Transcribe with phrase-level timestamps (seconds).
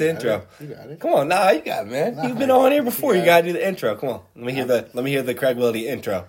[0.00, 0.34] the intro.
[0.36, 0.48] it.
[0.68, 1.00] You got it.
[1.00, 2.16] Come on, nah, you got it, man.
[2.16, 3.14] Nah, You've been on here before.
[3.14, 3.94] You got gotta do the intro.
[3.96, 4.20] Come on.
[4.34, 6.26] Let me hear the let me hear the Craig Wildy intro.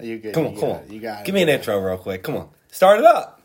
[0.00, 0.34] You good.
[0.34, 0.84] Come on, you come got on.
[0.84, 0.90] it.
[0.92, 1.26] You got it.
[1.26, 2.22] Give me an intro real quick.
[2.22, 2.48] Come on.
[2.70, 3.42] Start it up.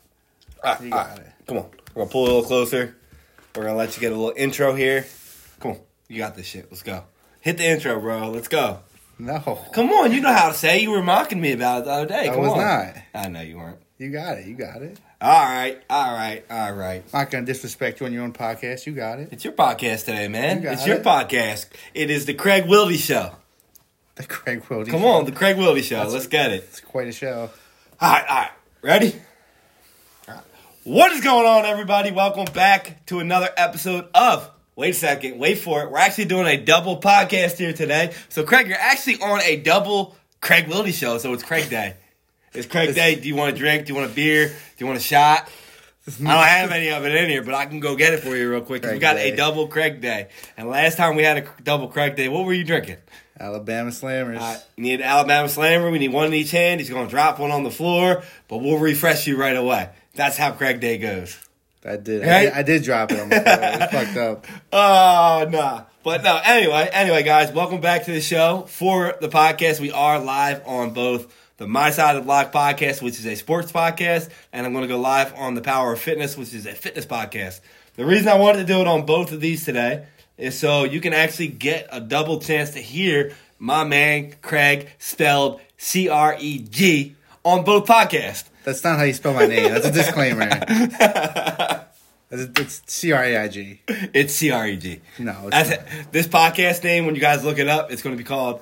[0.64, 0.96] All right, You ah.
[1.04, 1.20] got right.
[1.20, 1.34] it.
[1.48, 1.66] Come on.
[1.96, 2.96] We're gonna pull a little closer.
[3.56, 5.06] We're gonna let you get a little intro here.
[5.60, 5.80] Come on.
[6.08, 6.68] You got this shit.
[6.70, 7.04] Let's go.
[7.42, 8.30] Hit the intro, bro.
[8.30, 8.80] Let's go.
[9.20, 9.40] No,
[9.74, 10.78] Come on, you know how to say.
[10.78, 10.82] it.
[10.82, 12.28] You were mocking me about it the other day.
[12.30, 12.58] I was on.
[12.58, 12.96] not.
[13.14, 13.80] I know you weren't.
[14.00, 14.48] You got it.
[14.48, 15.00] You got it.
[15.24, 17.02] All right, all right, all right.
[17.14, 18.86] Not gonna disrespect you on your own podcast.
[18.86, 19.30] You got it.
[19.32, 20.58] It's your podcast today, man.
[20.58, 21.04] You got It's your it.
[21.04, 21.68] podcast.
[21.94, 23.32] It is the Craig Wildy Show.
[24.16, 24.90] The Craig Wildy.
[24.90, 25.08] Come Show.
[25.08, 25.96] on, the Craig Wildy Show.
[25.96, 26.66] That's- Let's get it.
[26.70, 27.50] It's quite a show.
[28.02, 28.52] All right, all right.
[28.82, 29.16] Ready?
[30.28, 30.44] All right.
[30.84, 32.12] What is going on, everybody?
[32.12, 34.50] Welcome back to another episode of.
[34.76, 35.40] Wait a second.
[35.40, 35.90] Wait for it.
[35.92, 38.12] We're actually doing a double podcast here today.
[38.28, 41.18] So, Craig, you're actually on a double Craig Wildy show.
[41.18, 41.94] So it's Craig Day.
[42.54, 43.16] It's Craig Day.
[43.16, 43.86] Do you want a drink?
[43.86, 44.48] Do you want a beer?
[44.48, 45.50] Do you want a shot?
[46.08, 48.36] I don't have any of it in here, but I can go get it for
[48.36, 48.84] you real quick.
[48.84, 49.32] we got Day.
[49.32, 50.28] a double Craig Day.
[50.58, 52.98] And last time we had a double Craig Day, what were you drinking?
[53.40, 54.38] Alabama Slammers.
[54.40, 55.90] Uh, you need an Alabama Slammer.
[55.90, 56.80] We need one in each hand.
[56.82, 59.90] He's going to drop one on the floor, but we'll refresh you right away.
[60.14, 61.38] That's how Craig Day goes.
[61.86, 62.24] I did.
[62.24, 62.42] I Right?
[62.44, 62.54] did.
[62.54, 63.56] I did drop it on the floor.
[63.60, 64.46] It was fucked up.
[64.74, 65.84] Oh, nah.
[66.04, 68.66] But no, anyway, anyway, guys, welcome back to the show.
[68.68, 73.02] For the podcast, we are live on both the My Side of the Block podcast,
[73.02, 76.00] which is a sports podcast, and I'm going to go live on the Power of
[76.02, 77.62] Fitness, which is a fitness podcast.
[77.96, 80.06] The reason I wanted to do it on both of these today
[80.38, 85.62] is so you can actually get a double chance to hear my man Craig spelled
[85.78, 88.50] C R E G on both podcasts.
[88.66, 89.72] That's not how you spell my name.
[89.72, 90.50] That's a disclaimer.
[92.36, 93.80] It's, C R A I G.
[93.88, 95.02] It's C R E G.
[95.20, 95.80] No, it's That's not.
[95.80, 96.12] it.
[96.12, 98.60] This podcast name, when you guys look it up, it's going to be called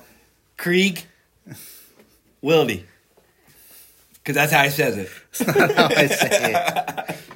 [0.58, 1.06] Krieg
[2.44, 2.84] Wildy.
[4.22, 5.10] Because that's how he says it.
[5.32, 7.18] That's not how I say it.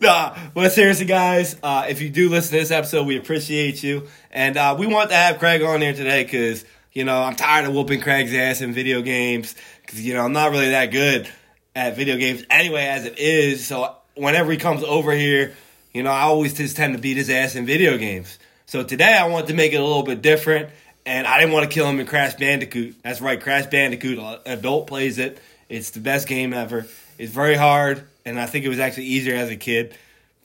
[0.00, 4.06] Nah, but seriously, guys, uh, if you do listen to this episode, we appreciate you.
[4.30, 7.66] And uh, we want to have Craig on here today because, you know, I'm tired
[7.66, 11.28] of whooping Craig's ass in video games because, you know, I'm not really that good
[11.74, 13.66] at video games anyway as it is.
[13.66, 15.56] So whenever he comes over here,
[15.92, 18.38] you know, I always just tend to beat his ass in video games.
[18.66, 20.70] So today I want to make it a little bit different.
[21.06, 23.02] And I didn't want to kill him in Crash Bandicoot.
[23.02, 24.18] That's right, Crash Bandicoot.
[24.18, 25.40] An adult plays it.
[25.68, 26.86] It's the best game ever.
[27.18, 29.94] It's very hard, and I think it was actually easier as a kid.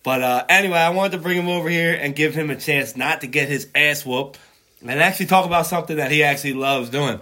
[0.03, 2.97] But uh, anyway, I wanted to bring him over here and give him a chance
[2.97, 4.37] not to get his ass whooped
[4.81, 7.19] and actually talk about something that he actually loves doing.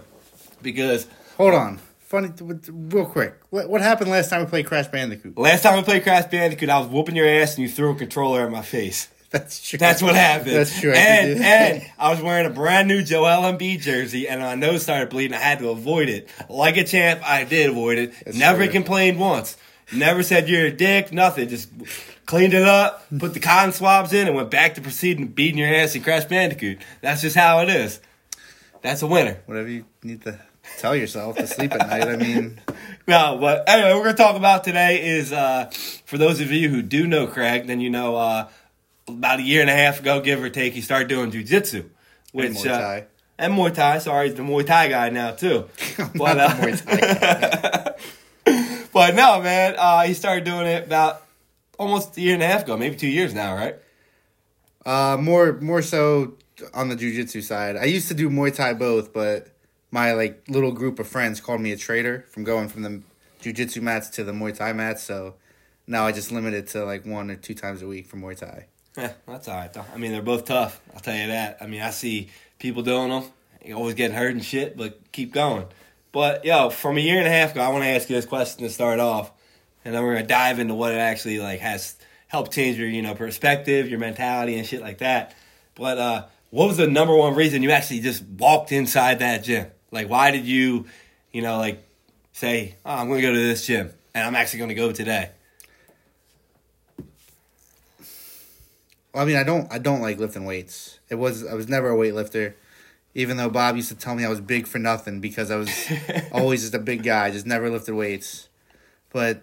[0.62, 1.78] Because Hold on.
[2.00, 3.34] Funny, real quick.
[3.50, 5.38] What, what happened last time we played Crash Bandicoot?
[5.38, 7.94] last time we played Crash Bandicoot, I was whooping your ass and you threw a
[7.94, 9.08] controller at my face.
[9.32, 9.78] That's true.
[9.78, 10.56] That's what happened.
[10.56, 10.92] That's true.
[10.92, 14.82] I And, and I was wearing a brand new Joel Embiid jersey, and my nose
[14.82, 15.34] started bleeding.
[15.34, 16.28] I had to avoid it.
[16.50, 18.12] Like a champ, I did avoid it.
[18.24, 18.72] That's Never true.
[18.72, 19.56] complained once.
[19.92, 21.12] Never said you're a dick.
[21.12, 21.48] Nothing.
[21.48, 21.70] Just
[22.26, 25.74] cleaned it up, put the cotton swabs in, and went back to proceeding beating your
[25.74, 26.78] ass in Crash Bandicoot.
[27.00, 28.00] That's just how it is.
[28.82, 29.40] That's a winner.
[29.46, 30.38] Whatever you need to
[30.78, 32.08] tell yourself to sleep at night.
[32.08, 32.60] I mean,
[33.06, 35.70] No, but anyway, we're gonna talk about today is uh,
[36.04, 38.48] for those of you who do know Craig, then you know uh,
[39.08, 41.88] about a year and a half ago, give or take, he started doing jujitsu,
[42.32, 43.04] which Muay uh,
[43.38, 43.98] and Muay Thai.
[43.98, 45.68] Sorry, he's the Muay Thai guy now too.
[46.14, 47.94] But uh, Muay Thai
[48.92, 51.22] but no, man, uh, he started doing it about
[51.78, 53.76] almost a year and a half ago, maybe two years now, right?
[54.84, 56.34] Uh, more more so
[56.74, 57.76] on the jujitsu side.
[57.76, 59.48] I used to do Muay Thai both, but
[59.90, 63.02] my like little group of friends called me a traitor from going from the
[63.42, 65.02] jujitsu mats to the Muay Thai mats.
[65.02, 65.34] So
[65.86, 68.36] now I just limit it to like one or two times a week for Muay
[68.36, 68.66] Thai.
[68.96, 69.84] Yeah, that's all right though.
[69.94, 70.80] I mean, they're both tough.
[70.94, 71.58] I'll tell you that.
[71.60, 73.24] I mean, I see people doing them,
[73.64, 75.66] you always getting hurt and shit, but keep going.
[76.12, 78.26] But yo, from a year and a half ago, I want to ask you this
[78.26, 79.32] question to start off,
[79.84, 81.96] and then we're gonna dive into what it actually like has
[82.28, 85.34] helped change your you know perspective, your mentality, and shit like that.
[85.74, 89.68] But uh, what was the number one reason you actually just walked inside that gym?
[89.90, 90.86] Like, why did you,
[91.32, 91.82] you know, like
[92.32, 95.30] say, oh, I'm gonna go to this gym, and I'm actually gonna go today?
[99.12, 100.98] Well, I mean, I don't I don't like lifting weights.
[101.08, 102.54] It was I was never a weightlifter,
[103.14, 105.70] even though Bob used to tell me I was big for nothing because I was
[106.32, 108.48] always just a big guy, just never lifted weights.
[109.10, 109.42] But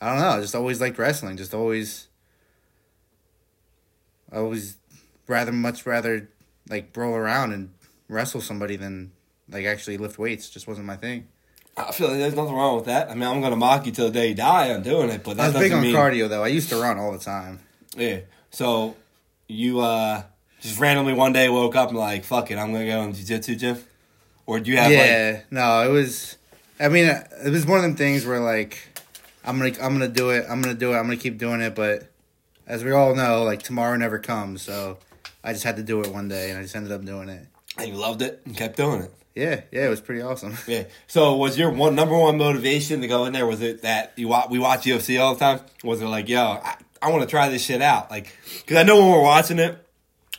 [0.00, 1.36] I don't know, I just always liked wrestling.
[1.36, 2.08] Just always,
[4.32, 4.76] I always
[5.26, 6.30] rather much rather
[6.68, 7.70] like roll around and
[8.08, 9.12] wrestle somebody than
[9.50, 10.48] like actually lift weights.
[10.48, 11.28] Just wasn't my thing.
[11.76, 13.10] I feel like there's nothing wrong with that.
[13.10, 15.38] I mean, I'm gonna mock you till the day you die on doing it, but
[15.38, 16.42] I was big on mean cardio though.
[16.42, 17.60] I used to run all the time.
[17.96, 18.20] yeah.
[18.50, 18.96] So
[19.48, 20.22] you uh
[20.60, 23.56] just randomly one day woke up and like, fuck it, I'm gonna go in jiu-jitsu
[23.56, 23.78] gym,
[24.46, 26.36] or do you have like yeah, no, it was.
[26.78, 28.78] I mean, it was one of them things where like,
[29.44, 31.74] I'm gonna, I'm gonna do it, I'm gonna do it, I'm gonna keep doing it,
[31.74, 32.10] but
[32.66, 34.62] as we all know, like tomorrow never comes.
[34.62, 34.98] So
[35.44, 37.46] I just had to do it one day, and I just ended up doing it.
[37.76, 39.12] And you loved it and kept doing it.
[39.34, 40.56] Yeah, yeah, it was pretty awesome.
[40.66, 40.84] Yeah.
[41.06, 43.46] So was your one number one motivation to go in there?
[43.46, 45.60] Was it that you watch, we watch UFC all the time?
[45.84, 48.10] Was it like, yo, I, I want to try this shit out?
[48.10, 49.86] Like, because I know when we're watching it,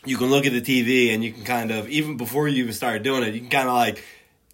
[0.05, 2.73] you can look at the TV and you can kind of even before you even
[2.73, 4.03] started doing it, you can kind of like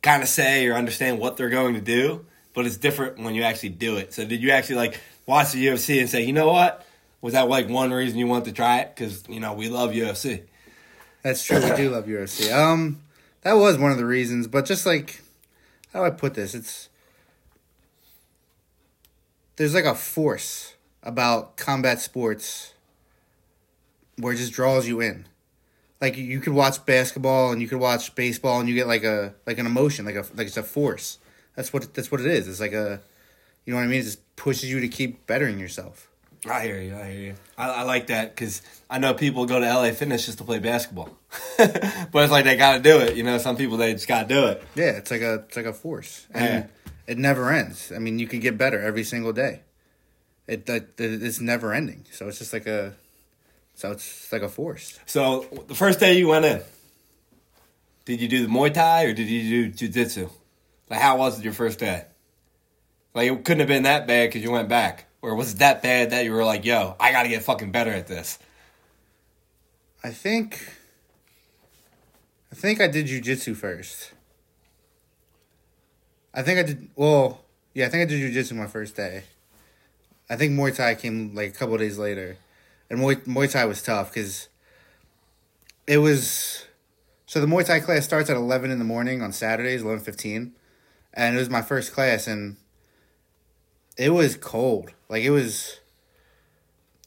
[0.02, 2.26] kind of say or understand what they're going to do.
[2.54, 4.14] But it's different when you actually do it.
[4.14, 6.86] So did you actually like watch the UFC and say, you know what?
[7.22, 8.96] Was that like one reason you wanted to try it?
[8.96, 10.44] Because you know we love UFC.
[11.24, 11.62] That's true.
[11.62, 12.52] We do love UFC.
[12.54, 13.02] Um,
[13.42, 15.22] that was one of the reasons, but just like,
[15.94, 16.56] how do I put this?
[16.56, 16.90] It's
[19.58, 20.74] there's like a force
[21.08, 22.74] about combat sports
[24.20, 25.26] where it just draws you in.
[26.02, 29.34] Like you could watch basketball and you could watch baseball and you get like a
[29.48, 31.18] like an emotion, like a like it's a force.
[31.56, 32.48] That's what that's what it is.
[32.48, 33.00] It's like a,
[33.66, 34.02] you know what I mean?
[34.02, 36.12] It just pushes you to keep bettering yourself.
[36.48, 36.96] I hear you.
[36.96, 37.36] I hear you.
[37.58, 38.62] I, I like that because
[38.92, 41.10] I know people go to LA Fitness just to play basketball,
[41.58, 43.16] but it's like they got to do it.
[43.16, 44.64] You know, some people they just got to do it.
[44.76, 46.68] Yeah, it's like a it's like a force, and Yeah.
[47.08, 47.92] it never ends.
[47.96, 49.62] I mean, you can get better every single day.
[50.48, 52.06] It, it it's never ending.
[52.12, 52.94] So it's just like a,
[53.76, 55.00] so it's like a force.
[55.06, 56.62] So the first day you went in,
[58.06, 60.30] did you do the Muay Thai or did you do jujitsu?
[60.90, 62.06] Like, how was it your first day?
[63.14, 65.82] Like, it couldn't have been that bad because you went back, or was it that
[65.82, 68.40] bad that you were like, "Yo, I got to get fucking better at this"?
[70.04, 70.74] I think.
[72.52, 74.14] I think I did jujitsu first.
[76.34, 77.42] I think I did well.
[77.74, 79.24] Yeah, I think I did jujitsu my first day.
[80.30, 82.38] I think Muay Thai came like a couple of days later,
[82.90, 84.50] and Muay Muay Thai was tough because
[85.86, 86.66] it was.
[87.26, 90.54] So the Muay Thai class starts at eleven in the morning on Saturdays, eleven fifteen,
[91.14, 92.58] and it was my first class, and
[93.98, 94.92] it was cold.
[95.10, 95.80] Like it was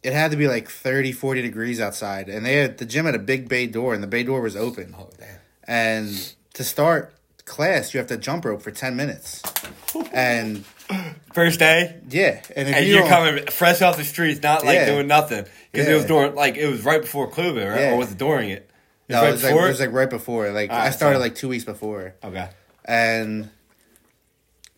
[0.02, 3.14] it had to be like 30 40 degrees outside and they had the gym had
[3.14, 5.38] a big bay door and the bay door was open Oh damn!
[5.64, 7.14] and to start
[7.44, 9.43] class you have to jump rope for 10 minutes
[10.12, 10.64] and
[11.32, 14.75] First day, yeah and if and you you're coming fresh off the streets, not like
[14.75, 14.87] Yeah.
[14.94, 17.81] doing nothing because it was during like it was right before COVID, right?
[17.81, 17.92] Yeah.
[17.94, 18.69] Or was it during it?
[19.08, 21.16] It was no, right it was, like, it was like right before like i started
[21.16, 22.48] so- like two weeks before okay.
[22.84, 23.50] and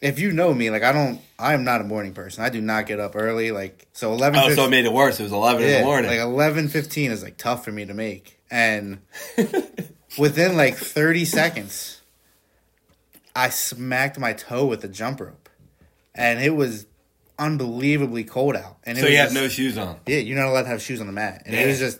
[0.01, 2.87] if you know me like i don't i'm not a morning person i do not
[2.87, 5.21] get up early like so 11 Oh, so it made it worse.
[5.21, 6.11] It was eleven in the morning.
[6.11, 9.01] like 11 15 is like tough for me to make and
[10.19, 12.01] within like 30 seconds
[13.37, 15.42] i smacked my toe with the jump rope
[16.15, 16.87] and it was
[17.39, 19.99] unbelievably cold out and it so you had just- no shoes on.
[20.07, 21.99] yeah you're not allowed to have shoes on the mat and it was just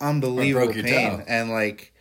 [0.00, 1.24] unbelievable pain toe.
[1.26, 1.92] and like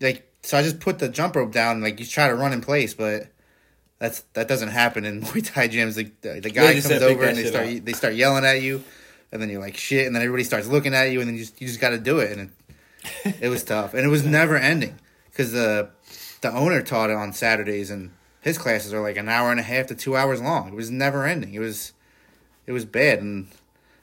[0.00, 2.60] like so i just put the jump rope down like you try to run in
[2.60, 3.28] place but
[3.98, 5.94] that's that doesn't happen in Muay Thai gyms.
[5.94, 7.84] The, the, the guy comes over and they start up.
[7.84, 8.82] they start yelling at you,
[9.30, 11.42] and then you're like shit, and then everybody starts looking at you, and then you
[11.42, 12.50] just you just got to do it, and
[13.24, 14.98] it, it was tough, and it was never ending
[15.30, 15.90] because the
[16.40, 18.10] the owner taught it on Saturdays, and
[18.44, 20.68] his classes are like an hour and a half to two hours long.
[20.68, 21.54] It was never ending.
[21.54, 21.94] It was
[22.66, 23.48] it was bad, and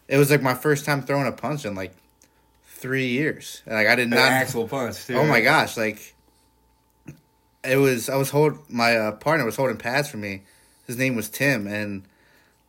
[0.08, 1.94] it was like my first time throwing a punch in like
[2.66, 5.06] three years, and like I did An not actual punch.
[5.06, 5.78] Too, Oh my gosh!
[5.78, 6.16] Like
[7.64, 10.42] it was, I was hold my uh, partner was holding pads for me.
[10.88, 12.02] His name was Tim, and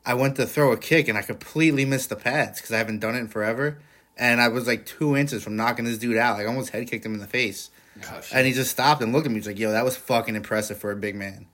[0.04, 3.00] I went to throw a kick, and I completely missed the pads because I haven't
[3.00, 3.78] done it in forever.
[4.18, 6.36] And I was like two inches from knocking this dude out.
[6.36, 7.70] Like I almost head kicked him in the face,
[8.02, 8.30] Gosh.
[8.34, 9.38] and he just stopped and looked at me.
[9.38, 11.46] He's like, "Yo, that was fucking impressive for a big man."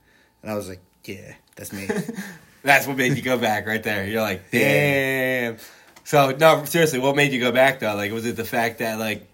[0.43, 1.89] And I was like, "Yeah, that's me."
[2.65, 4.05] That's what made you go back right there.
[4.07, 4.61] You're like, Yeah.
[5.53, 5.57] damn.
[6.05, 7.95] So no, seriously, what made you go back though?
[7.95, 9.27] Like, was it the fact that like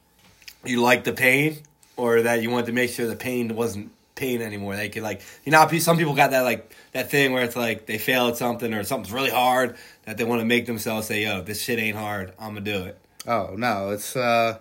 [0.65, 1.59] you liked the pain,
[1.97, 4.77] or that you wanted to make sure the pain wasn't pain anymore?
[4.77, 7.87] They could like, you know, some people got that like that thing where it's like
[7.87, 11.23] they fail at something or something's really hard that they want to make themselves say,
[11.25, 12.35] "Yo, this shit ain't hard.
[12.39, 14.59] I'm gonna do it." Oh no, it's uh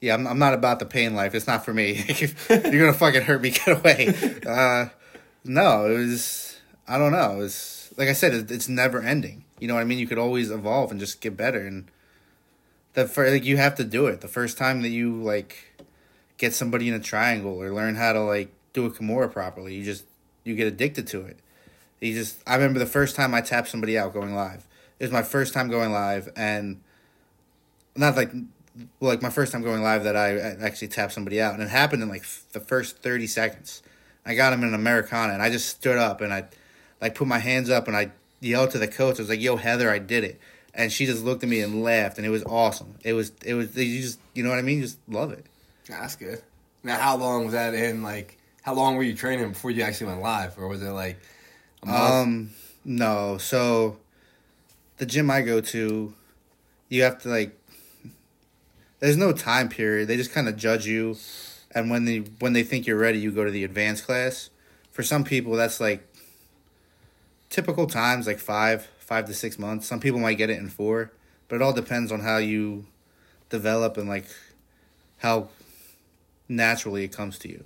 [0.00, 1.34] yeah, I'm I'm not about the pain life.
[1.34, 1.92] It's not for me.
[2.08, 4.40] If You're gonna fucking hurt me, get away.
[4.44, 4.88] Uh
[5.44, 7.34] no, it was I don't know.
[7.34, 9.44] It was like I said, it, it's never ending.
[9.60, 9.98] You know what I mean?
[9.98, 11.90] You could always evolve and just get better and
[12.94, 14.20] the fir- like you have to do it.
[14.20, 15.82] The first time that you like
[16.38, 19.84] get somebody in a triangle or learn how to like do a kimura properly, you
[19.84, 20.04] just
[20.44, 21.38] you get addicted to it.
[22.00, 24.66] You just I remember the first time I tapped somebody out going live.
[24.98, 26.80] It was my first time going live and
[27.96, 28.32] not like
[29.00, 32.02] like my first time going live that I actually tapped somebody out, and it happened
[32.02, 33.82] in like the first thirty seconds.
[34.26, 36.44] I got him in an Americana, and I just stood up and I
[37.00, 39.18] like put my hands up and I yelled to the coach.
[39.18, 40.40] I was like, "Yo, Heather, I did it!"
[40.74, 42.94] And she just looked at me and laughed, and it was awesome.
[43.04, 44.78] It was it was you just you know what I mean?
[44.78, 45.44] You just love it.
[45.88, 46.42] That's good.
[46.82, 48.02] Now, how long was that in?
[48.02, 51.18] Like, how long were you training before you actually went live, or was it like
[51.82, 52.12] a month?
[52.12, 52.50] Um,
[52.84, 53.38] no.
[53.38, 53.98] So
[54.98, 56.14] the gym I go to,
[56.88, 57.58] you have to like.
[59.00, 60.08] There's no time period.
[60.08, 61.16] They just kind of judge you,
[61.74, 64.50] and when they when they think you're ready, you go to the advanced class.
[64.90, 66.06] For some people, that's like
[67.50, 69.86] typical times, like five five to six months.
[69.86, 71.12] Some people might get it in four,
[71.48, 72.86] but it all depends on how you
[73.50, 74.26] develop and like
[75.18, 75.48] how
[76.48, 77.64] naturally it comes to you.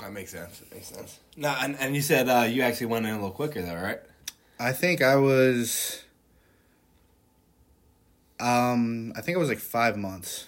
[0.00, 0.58] That makes sense.
[0.58, 1.20] That makes sense.
[1.36, 4.00] No, and, and you said uh, you actually went in a little quicker though, right?
[4.58, 6.02] I think I was.
[8.40, 10.46] Um, I think it was like five months.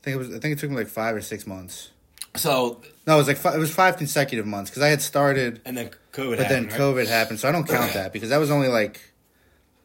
[0.00, 0.28] I think it was.
[0.30, 1.90] I think it took me like five or six months.
[2.36, 5.60] So No, it was like five, it was five consecutive months because I had started,
[5.64, 6.36] and then COVID.
[6.36, 6.80] but then happened, right?
[6.80, 9.00] COVID happened, so I don't count that because that was only like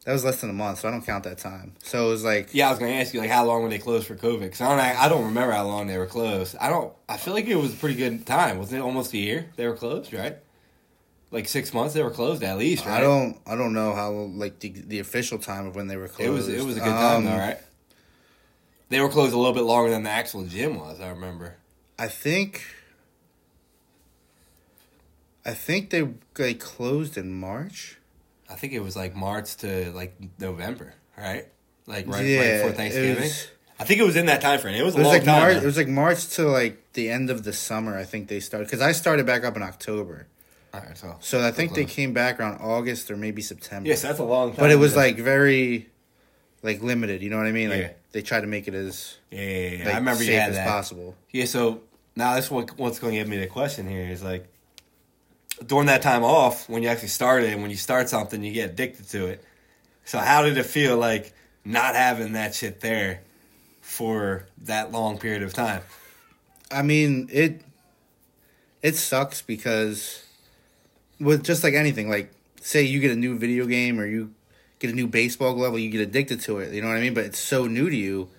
[0.06, 1.74] that was less than a month, so I don't count that time.
[1.84, 3.80] So it was like Yeah, I was gonna ask you like how long were they
[3.80, 4.42] closed for COVID?
[4.42, 6.56] Because I don't, I don't remember how long they were closed.
[6.62, 6.94] I don't.
[7.10, 8.60] I feel like it was a pretty good time.
[8.60, 10.14] Wasn't it almost a year they were closed?
[10.14, 10.38] Right?
[11.32, 12.86] Like six months they were closed at least.
[12.86, 12.98] Right?
[12.98, 16.08] I don't I don't know how like the the official time of when they were
[16.08, 16.30] closed.
[16.30, 17.58] It was it was a good time Um, though, right?
[18.96, 21.02] They were closed a little bit longer than the actual gym was.
[21.02, 21.58] I remember.
[22.00, 22.64] I think.
[25.46, 27.98] I think they they closed in March.
[28.50, 31.46] I think it was like March to like November, right?
[31.86, 33.22] Like right, yeah, right before Thanksgiving.
[33.24, 33.48] was-
[33.78, 34.76] I think it was in that time frame.
[34.76, 35.42] It was a It was long like time.
[35.42, 35.58] March.
[35.62, 37.98] It was like March to like the end of the summer.
[37.98, 40.28] I think they started because I started back up in October.
[40.74, 43.90] All right, so So I think they came back around August or maybe September.
[43.90, 44.60] yes, that's a long time.
[44.60, 45.90] but it was like very,
[46.66, 47.22] like limited.
[47.22, 47.70] You know what I mean?
[47.70, 47.92] Like Yeah.
[48.12, 49.86] they try to make it as yeah, yeah, yeah.
[49.86, 50.68] like, I remember safe you had as that.
[50.68, 51.16] possible.
[51.32, 51.82] Yeah, so
[52.16, 54.48] now that's what what's going to give me the question here is like
[55.66, 58.72] during that time off when you actually started and when you start something you get
[58.72, 59.44] addicted to it.
[60.04, 63.22] So how did it feel like not having that shit there
[63.82, 65.82] for that long period of time?
[66.72, 67.62] I mean it.
[68.82, 70.24] It sucks because,
[71.20, 72.32] with just like anything, like
[72.62, 74.34] say you get a new video game or you
[74.86, 76.74] get a new baseball glove, you get addicted to it.
[76.74, 77.14] You know what I mean?
[77.14, 78.30] But it's so new to you,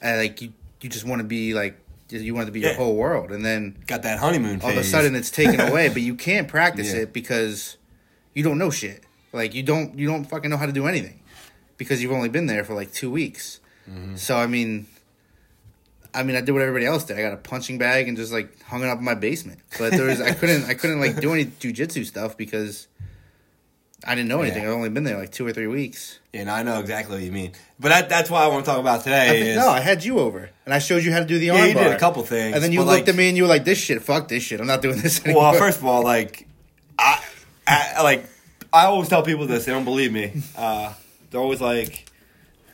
[0.00, 1.78] and like you, you just want to be like
[2.08, 4.64] you want to be your whole world, and then Got that honeymoon phase.
[4.64, 5.88] all of a sudden it's taken away.
[5.88, 7.00] But you can't practice Yeah.
[7.02, 7.78] it because
[8.34, 9.02] you don't know shit.
[9.32, 11.20] Like you don't you don't fucking know how to do anything
[11.78, 13.60] because you've only been there for like two weeks.
[13.90, 14.16] Mm-hmm.
[14.16, 14.86] So I mean,
[16.14, 17.18] I mean I did what everybody else did.
[17.18, 19.60] I got a punching bag and just like hung it up in my basement.
[19.78, 22.88] But there was I couldn't I couldn't like do any jujitsu stuff because
[24.04, 24.62] I didn't know anything.
[24.64, 24.70] Yeah.
[24.70, 26.18] I've only been there like two or three weeks.
[26.34, 27.52] and I know exactly what you mean.
[27.78, 29.80] But that, that's why I want to talk about I today think, is no, I
[29.80, 31.92] had you over and I showed you how to do the Yeah, arm you did
[31.92, 33.78] a couple things, and then you looked like- at me and you were like, "This
[33.78, 34.60] shit, fuck this shit.
[34.60, 36.46] I'm not doing this anymore." Well, first of all, like
[36.98, 37.22] I,
[37.66, 38.24] I like
[38.72, 39.64] I always tell people this.
[39.66, 40.42] They don't believe me.
[40.56, 40.92] Uh,
[41.30, 42.06] they're always like,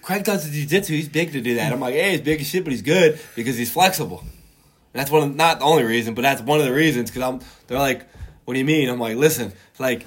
[0.02, 0.88] "Craig does the jujitsu.
[0.90, 3.18] He's big to do that." I'm like, "Hey, he's big as shit, but he's good
[3.36, 6.64] because he's flexible." And that's one of not the only reason, but that's one of
[6.64, 7.10] the reasons.
[7.10, 8.06] Because I'm, they're like,
[8.44, 10.06] "What do you mean?" I'm like, "Listen, like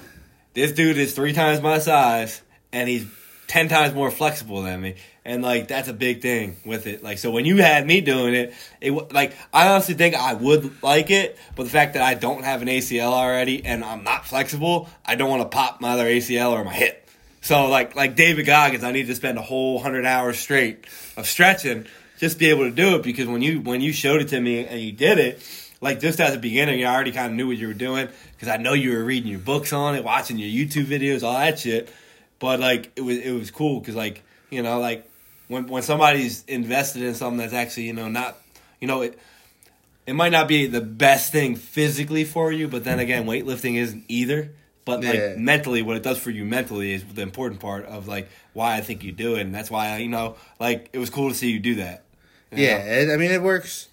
[0.54, 2.42] this dude is three times my size,
[2.72, 3.06] and he's
[3.46, 7.02] ten times more flexible than me." And like that's a big thing with it.
[7.02, 10.82] Like so, when you had me doing it, it like I honestly think I would
[10.82, 14.26] like it, but the fact that I don't have an ACL already and I'm not
[14.26, 17.08] flexible, I don't want to pop my other ACL or my hip.
[17.40, 21.26] So like like David Goggins, I need to spend a whole hundred hours straight of
[21.26, 21.86] stretching
[22.22, 24.64] just be able to do it because when you when you showed it to me
[24.64, 25.42] and you did it,
[25.82, 28.48] like just at the beginning, I already kind of knew what you were doing because
[28.48, 31.58] I know you were reading your books on it, watching your YouTube videos, all that
[31.58, 31.92] shit.
[32.38, 35.06] But like it was it was cool because like you know like
[35.48, 38.38] when when somebody's invested in something that's actually you know not
[38.80, 39.18] you know it
[40.06, 44.04] it might not be the best thing physically for you, but then again, weightlifting isn't
[44.08, 44.50] either.
[44.84, 45.34] But like Yeah.
[45.36, 48.80] mentally, what it does for you mentally is the important part of like why I
[48.80, 51.34] think you do it, and that's why I, you know like it was cool to
[51.34, 52.02] see you do that.
[52.50, 53.88] you Yeah, it, I mean it works.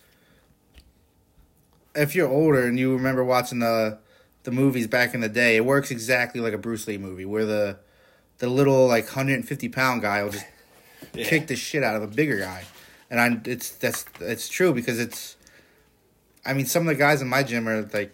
[2.02, 4.00] If you're older and you remember watching the
[4.44, 7.46] the movies back in the day, it works exactly like a Bruce Lee movie, where
[7.46, 7.78] the
[8.38, 10.46] the little like 150 pound guy will just
[11.14, 11.26] Yeah.
[11.30, 12.64] kick the shit out of a bigger guy,
[13.10, 15.36] and I it's that's it's true because it's.
[16.46, 18.14] I mean, some of the guys in my gym are like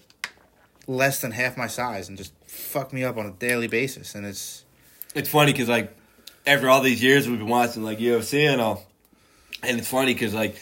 [0.87, 4.25] less than half my size and just fuck me up on a daily basis, and
[4.25, 4.65] it's
[5.15, 5.95] it's funny because like
[6.47, 8.85] after all these years we've been watching like UFC and all,
[9.63, 10.55] and it's funny because like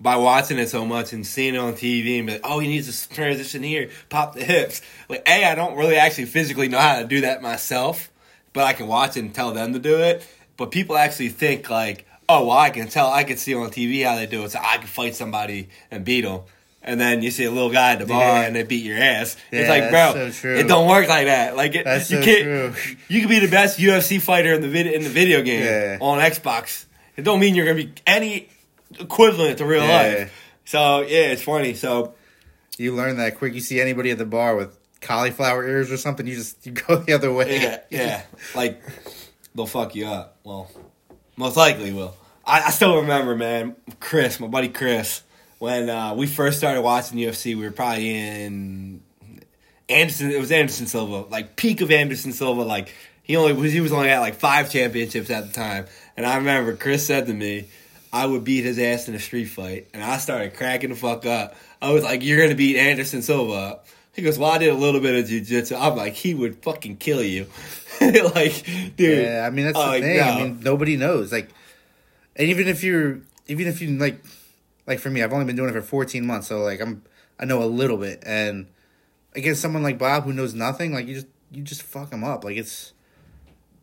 [0.00, 2.68] by watching it so much and seeing it on TV and be like, oh, he
[2.68, 4.80] needs to transition here, pop the hips.
[5.08, 8.10] Like, a, I don't really actually physically know how to do that myself,
[8.52, 10.26] but I can watch it and tell them to do it.
[10.56, 14.04] But people actually think like, oh, well, I can tell, I can see on TV
[14.04, 16.40] how they do it, so I can fight somebody and beat them.
[16.82, 18.40] And then you see a little guy at the bar Yeah.
[18.46, 19.36] and they beat your ass.
[19.52, 21.54] Yeah, it's like, bro, so it don't work like that.
[21.54, 22.74] Like, it, That's you so can't.
[22.74, 22.94] true.
[23.08, 25.98] You can be the best UFC fighter in the vid- in the video game Yeah.
[26.00, 26.86] on Xbox.
[27.18, 28.48] It don't mean you're gonna be any
[28.98, 30.02] equivalent to real Yeah.
[30.18, 30.32] life.
[30.64, 31.74] So yeah, it's funny.
[31.74, 32.14] So
[32.78, 33.54] you learn that quick.
[33.54, 36.96] You see anybody at the bar with cauliflower ears or something, you just you go
[36.96, 37.60] the other way.
[37.60, 38.22] yeah, yeah,
[38.54, 38.82] like
[39.54, 40.36] they'll fuck you up.
[40.44, 40.70] Well,
[41.36, 42.14] Most likely will.
[42.44, 45.22] I, I still remember, man, Chris, my buddy Chris,
[45.58, 49.02] when uh, we first started watching UFC, we were probably in
[49.88, 50.30] Anderson.
[50.30, 52.62] It was Anderson Silva, like peak of Anderson Silva.
[52.62, 55.86] Like he only was he was only at like five championships at the time.
[56.16, 57.66] And I remember Chris said to me,
[58.12, 61.24] I would beat his ass in a street fight, and I started cracking the fuck
[61.26, 61.54] up.
[61.80, 64.74] I was like, "You're gonna beat Anderson Silva." up." He goes, "Well, I did a
[64.74, 67.46] little bit of jujitsu." I'm like, "He would fucking kill you."
[68.00, 68.64] like,
[68.96, 69.24] dude.
[69.24, 70.16] Yeah, I mean that's oh, the uh, thing.
[70.16, 70.22] no.
[70.22, 71.30] I mean nobody knows.
[71.30, 71.50] Like,
[72.34, 74.20] and even if you're, even if you like,
[74.86, 77.02] like for me, I've only been doing it for 14 months, so like I'm,
[77.38, 78.66] I know a little bit, and
[79.34, 82.42] against someone like Bob who knows nothing, like you just, you just fuck him up.
[82.42, 82.92] Like it's,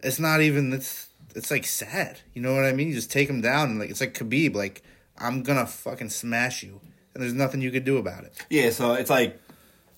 [0.03, 0.73] it's not even.
[0.73, 1.06] It's,
[1.37, 2.19] it's like sad.
[2.33, 2.87] You know what I mean?
[2.89, 4.55] You just take him down, and like it's like Khabib.
[4.55, 4.81] Like
[5.17, 6.81] I'm gonna fucking smash you,
[7.13, 8.33] and there's nothing you could do about it.
[8.49, 9.39] Yeah, so it's like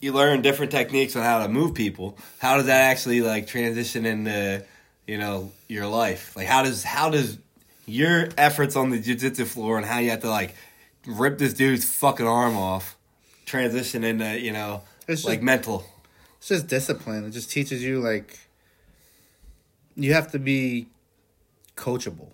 [0.01, 2.17] you learn different techniques on how to move people.
[2.39, 4.63] How does that actually like transition into
[5.07, 6.35] you know your life?
[6.35, 7.37] Like how does how does
[7.85, 10.53] your efforts on the jiu-jitsu floor and how you have to like
[11.07, 12.95] rip this dude's fucking arm off
[13.47, 15.85] transition into you know It's like just- mental?
[16.37, 17.25] It's just discipline.
[17.25, 18.37] It just teaches you like
[19.95, 20.87] you have to be
[21.79, 22.33] coachable.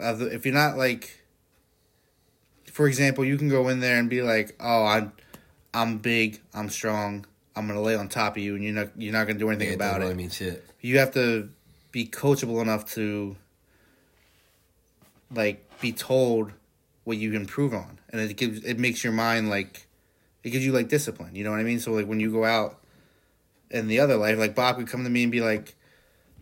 [0.00, 1.20] If you're not like,
[2.72, 5.12] for example, you can go in there and be like, "Oh, I'm,
[5.74, 9.12] I'm big, I'm strong, I'm gonna lay on top of you, and you're not, you're
[9.12, 10.64] not gonna do anything Yeah, about doesn't it." really mean shit.
[10.80, 11.50] you have to
[11.90, 13.36] be coachable enough to
[15.34, 16.52] like be told
[17.04, 19.86] what you can improve on and it gives it makes your mind like
[20.44, 22.44] it gives you like discipline you know what i mean so like when you go
[22.44, 22.78] out
[23.70, 25.74] in the other life like bob would come to me and be like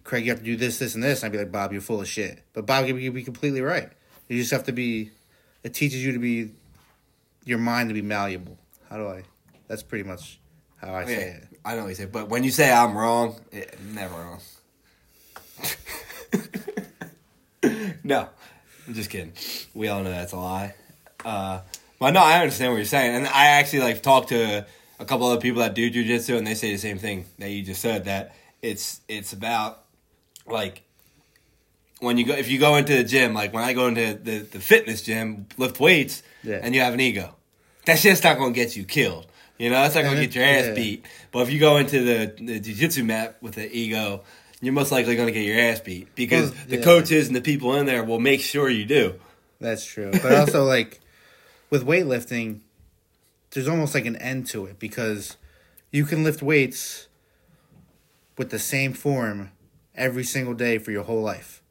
[0.06, 1.80] craig you have to do this this and this and i'd be like bob you're
[1.80, 3.90] full of shit but bob could be, completely right
[4.28, 5.10] you just have to be
[5.62, 6.50] it teaches you to be
[7.44, 8.56] your mind to be malleable
[8.88, 9.22] how do i
[9.68, 10.38] that's pretty much
[10.78, 12.96] how i say Yeah, it I know what you say, but when you say I'm
[12.96, 14.40] wrong, it, never wrong.
[18.04, 18.28] no,
[18.86, 19.32] I'm just kidding.
[19.74, 20.76] We all know that's a lie.
[21.24, 21.62] Uh,
[21.98, 24.64] but no, I understand what you're saying, and I actually like talked to
[25.00, 27.64] a couple other people that do jujitsu, and they say the same thing that you
[27.64, 28.04] just said.
[28.04, 29.82] That it's it's about
[30.48, 30.82] like
[32.00, 34.38] when you go if you go into the gym, like when I go into the,
[34.38, 36.60] the fitness gym, lift weights, Yeah.
[36.62, 37.34] and you have an ego,
[37.86, 39.26] that shit's not gonna get you killed.
[39.58, 40.74] You know, that's not gonna get your ass yeah.
[40.74, 41.06] beat.
[41.32, 44.22] But if you go into the the jiu-jitsu mat with the ego,
[44.60, 47.74] you're most likely gonna get your ass beat because Well, the coaches and the people
[47.76, 49.14] in there will make sure you do.
[49.60, 50.10] That's true.
[50.12, 51.00] But also like
[51.70, 52.60] with weightlifting,
[53.52, 55.36] there's almost like an end to it because
[55.90, 57.06] you can lift weights
[58.36, 59.50] with the same form
[59.96, 61.62] every single day for your whole life.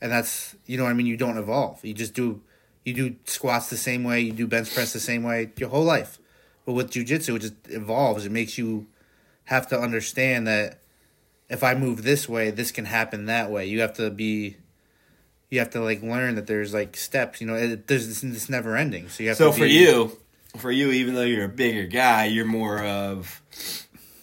[0.00, 1.84] And that's you know what I mean, you don't evolve.
[1.84, 2.42] You just do
[2.84, 5.84] you do squats the same way, you do bench press the same way your whole
[5.84, 6.18] life.
[6.66, 8.24] But with jujitsu it just evolves.
[8.26, 8.86] It makes you
[9.44, 10.80] have to understand that
[11.48, 13.66] if I move this way, this can happen that way.
[13.66, 14.56] You have to be
[15.50, 17.40] you have to like learn that there's like steps.
[17.40, 19.08] You know, it, there's this, it's never ending.
[19.08, 19.58] So you have to So to.
[19.58, 20.18] for be- you,
[20.56, 23.40] for you, even though you're a bigger guy, you're more of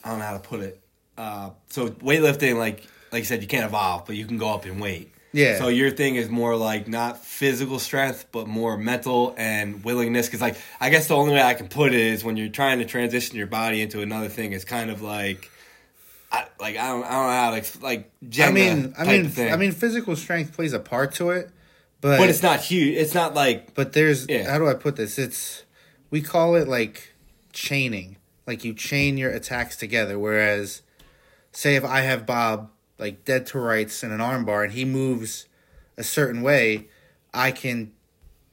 [0.04, 0.82] I don't know how to put it.
[1.18, 4.66] Uh, so weightlifting, like like I said, you can't evolve, but you can go up
[4.66, 5.14] in weight.
[5.34, 5.58] Yeah.
[5.58, 10.28] So your thing is more like not physical strength, but more mental and willingness.
[10.28, 12.80] Because like I guess the only way I can put it is when you're trying
[12.80, 15.50] to transition your body into another thing, it's kind of like.
[16.34, 19.54] I, like I don't, I don't know how like Jenga I mean, I mean.
[19.54, 21.50] I mean, physical strength plays a part to it,
[22.00, 22.96] but but it's not huge.
[22.96, 24.50] It's not like But there's Yeah.
[24.50, 25.20] how do I put this?
[25.20, 25.64] It's
[26.10, 27.14] we call it like
[27.52, 28.16] chaining.
[28.48, 30.18] Like you chain your attacks together.
[30.18, 30.82] Whereas,
[31.52, 32.70] say if I have Bob
[33.02, 35.48] like dead to rights in an armbar and he moves
[35.98, 36.88] a certain way,
[37.34, 37.92] I can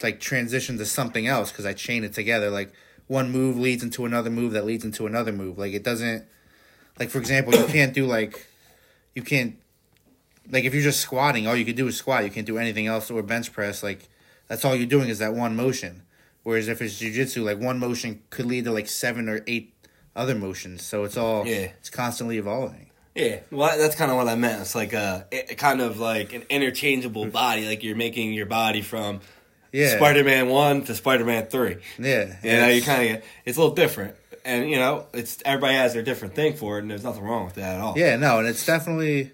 [0.03, 2.51] like transition to something else because I chain it together.
[2.51, 2.73] Like
[3.07, 5.59] one move leads into another move that leads into another move.
[5.59, 6.25] Like it doesn't.
[6.99, 8.47] Like for example, you can't do like,
[9.15, 9.57] you can't.
[10.51, 12.25] Like if you're just squatting, all you can do is squat.
[12.25, 13.83] You can't do anything else or bench press.
[13.83, 14.09] Like
[14.49, 16.03] that's all you're doing is that one motion.
[16.43, 19.75] Whereas if it's jujitsu, like one motion could lead to like seven or eight
[20.17, 20.83] other motions.
[20.83, 21.73] So it's all Yeah.
[21.79, 22.88] it's constantly evolving.
[23.15, 24.61] Yeah, well, that's kind of what I meant.
[24.61, 27.33] It's like a, it, kind of like an interchangeable mm.
[27.33, 27.67] body.
[27.67, 29.21] Like you're making your body from
[29.73, 29.97] Yeah.
[29.97, 31.79] Spider-Man one to Spider-Man three.
[31.99, 32.37] Yeah.
[32.43, 35.95] You know, you kind of it's a little different, and you know, it's everybody has
[35.95, 37.99] their different thing for it, and there's nothing wrong with that at all.
[37.99, 39.33] Yeah, no, and it's definitely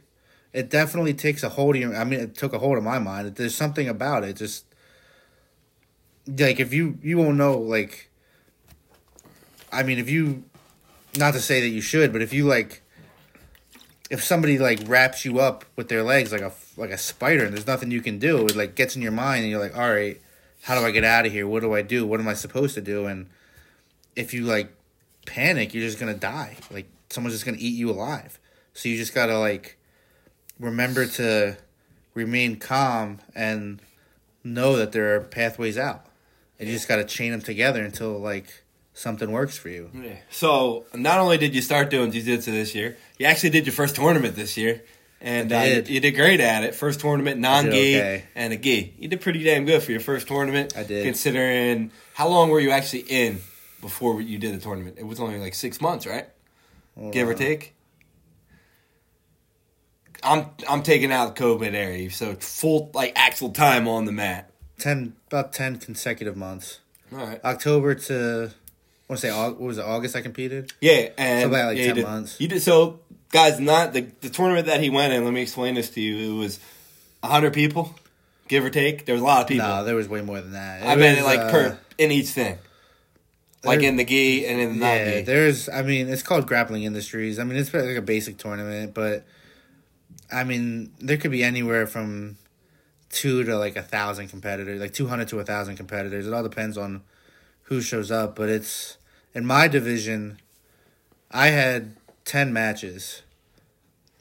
[0.54, 2.98] it definitely takes a hold of your I mean it took a hold of my
[2.98, 3.34] mind.
[3.34, 4.64] There's something about it just
[6.26, 8.10] like if you you won't know like
[9.70, 10.44] I mean if you
[11.18, 12.82] not to say that you should, but if you like
[14.14, 17.53] if somebody like wraps you up with their legs like a like a spider and
[17.53, 19.92] there's nothing you can do, it like gets in your mind and you're like, "All
[19.92, 20.20] right,
[20.62, 21.48] how do I get out of here?
[21.48, 22.07] What do I do?
[22.07, 23.29] What am I supposed to do?" And
[24.14, 24.72] if you like
[25.27, 26.57] panic, you're just gonna die.
[26.70, 28.38] Like someone's just gonna eat you alive.
[28.72, 29.79] So you just gotta like
[30.61, 31.57] remember to
[32.14, 33.83] remain calm and
[34.44, 36.07] know that there are pathways out.
[36.61, 38.62] And you just got to chain them together until like
[38.94, 39.90] something works for you.
[39.92, 40.16] Yeah.
[40.30, 43.96] So not only did you start doing jiu-jitsu this year, you actually did your first
[43.96, 44.83] tournament this year.
[45.20, 45.88] And I uh, did.
[45.88, 46.74] you did great at it.
[46.74, 48.24] First tournament, non-gi okay.
[48.35, 48.94] and a gi.
[48.98, 50.76] You did pretty damn good for your first tournament.
[50.76, 51.04] I did.
[51.04, 53.40] Considering how long were you actually in
[53.80, 54.98] before you did the tournament?
[54.98, 56.28] It was only like six months, right?
[56.98, 57.74] Hold Give or take.
[60.22, 64.50] I'm I'm taking out COVID area, so full like actual time on the mat.
[64.78, 66.80] Ten about ten consecutive months.
[67.12, 67.42] All right.
[67.44, 68.52] October to
[69.08, 70.72] I want to say what was it August I competed.
[70.80, 72.40] Yeah, and So about, like, yeah, you 10 did- months.
[72.40, 73.60] You did so, guys.
[73.60, 75.24] Not the the tournament that he went in.
[75.24, 76.34] Let me explain this to you.
[76.36, 76.58] It was
[77.22, 77.94] hundred people,
[78.48, 79.04] give or take.
[79.04, 79.66] There was a lot of people.
[79.66, 80.82] No, there was way more than that.
[80.82, 82.56] It I meant was, like uh, per in each thing,
[83.62, 85.22] like in the gi and in the Yeah, gi.
[85.22, 85.68] there's.
[85.68, 87.38] I mean, it's called Grappling Industries.
[87.38, 89.24] I mean, it's like a basic tournament, but
[90.32, 92.38] I mean, there could be anywhere from
[93.10, 96.26] two to like a thousand competitors, like two hundred to a thousand competitors.
[96.26, 97.02] It all depends on
[97.64, 98.37] who shows up.
[98.37, 98.98] But it's
[99.35, 100.38] in my division.
[101.31, 103.22] I had ten matches,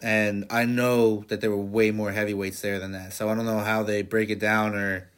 [0.01, 3.13] and I know that there were way more heavyweights there than that.
[3.13, 5.09] So I don't know how they break it down or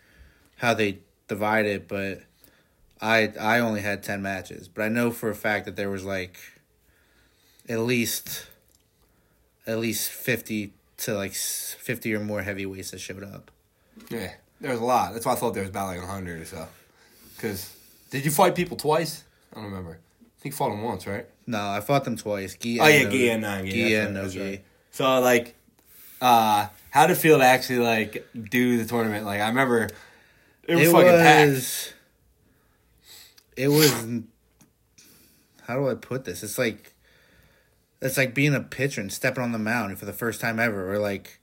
[0.58, 2.24] how they divide it, but
[3.02, 6.04] I I only had ten matches, but I know for a fact that there was
[6.04, 6.38] like
[7.68, 8.48] at least
[9.68, 13.52] at least fifty to like fifty or more heavyweights that showed up.
[14.10, 15.14] Yeah, there was a lot.
[15.14, 16.68] That's why I thought there was about like hundred or so.
[17.36, 17.75] Because
[18.16, 19.26] did you fight people twice?
[19.52, 20.00] I don't remember.
[20.22, 21.26] I think you fought them once, right?
[21.46, 22.56] No, I fought them twice.
[22.56, 23.84] Gi Oh yeah, no- gi and non gi.
[23.84, 24.66] That's and right, that's right.
[24.92, 25.56] So like,
[26.22, 29.26] uh, how did it feel to actually like do the tournament?
[29.26, 29.90] Like I remember,
[30.64, 31.94] it was It fucking packed.
[33.58, 34.22] It was.
[35.64, 36.42] How do I put this?
[36.42, 36.94] It's like.
[38.02, 40.94] It's like being a pitcher and stepping on the mound for the first time ever,
[40.94, 41.40] or like.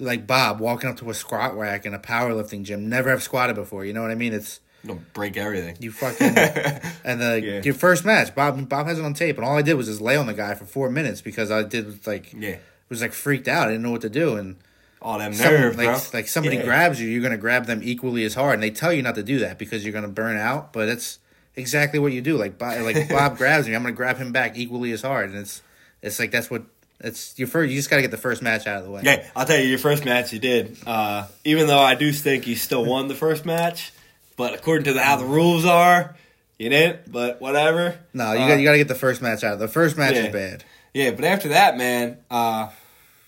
[0.00, 3.54] Like Bob walking up to a squat rack in a powerlifting gym, never have squatted
[3.54, 3.84] before.
[3.84, 4.32] You know what I mean?
[4.32, 5.76] It's You'll break everything.
[5.80, 6.36] you fucking
[7.04, 7.62] and the Yeah.
[7.62, 8.34] your first match.
[8.34, 10.34] Bob Bob has it on tape, and all I did was just lay on the
[10.34, 12.56] guy for four minutes because I did like yeah,
[12.88, 13.68] was like freaked out.
[13.68, 14.56] I didn't know what to do, and
[15.00, 15.98] all them some- nerve, like bro.
[16.12, 16.64] like somebody Yeah.
[16.64, 19.22] grabs you, you're gonna grab them equally as hard, and they tell you not to
[19.22, 20.72] do that because you're gonna burn out.
[20.72, 21.18] But it's
[21.56, 22.36] exactly what you do.
[22.36, 25.38] Like Bob, like Bob grabs me, I'm gonna grab him back equally as hard, and
[25.38, 25.62] it's
[26.02, 26.62] it's like that's what
[27.00, 27.70] it's your first.
[27.70, 29.00] You just gotta get the first match out of the way.
[29.04, 30.76] Yeah, I'll tell you, your first match you did.
[30.86, 33.92] Uh, even though I do think you still won the first match,
[34.36, 36.16] but according to the, how the rules are,
[36.58, 37.10] you didn't.
[37.12, 37.98] But whatever.
[38.12, 39.58] No, you Uh, got you got to get the first match out.
[39.58, 40.24] The first match Yeah.
[40.26, 40.64] is bad.
[40.92, 42.18] Yeah, but after that, man.
[42.30, 42.68] Uh,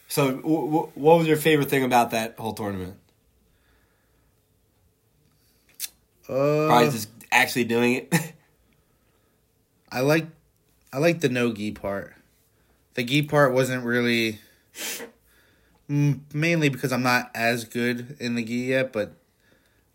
[0.09, 2.97] so, w- w- what was your favorite thing about that whole tournament?
[6.29, 8.15] Uh, Probably just actually doing it.
[9.91, 10.27] I like
[10.93, 12.15] I like the no gi part.
[12.95, 14.41] The gi part wasn't really
[15.89, 19.15] mainly because I'm not as good in the gi yet, but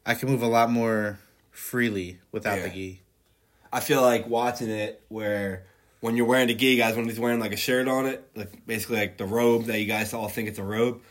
[0.06, 1.20] I can move a lot more
[1.52, 3.02] freely without the gi.
[3.74, 5.66] I feel like watching it where
[6.02, 8.66] when you're wearing the gi, guys, when he's wearing like a shirt on it, like
[8.66, 11.02] basically like the robe that you guys all think it's a robe,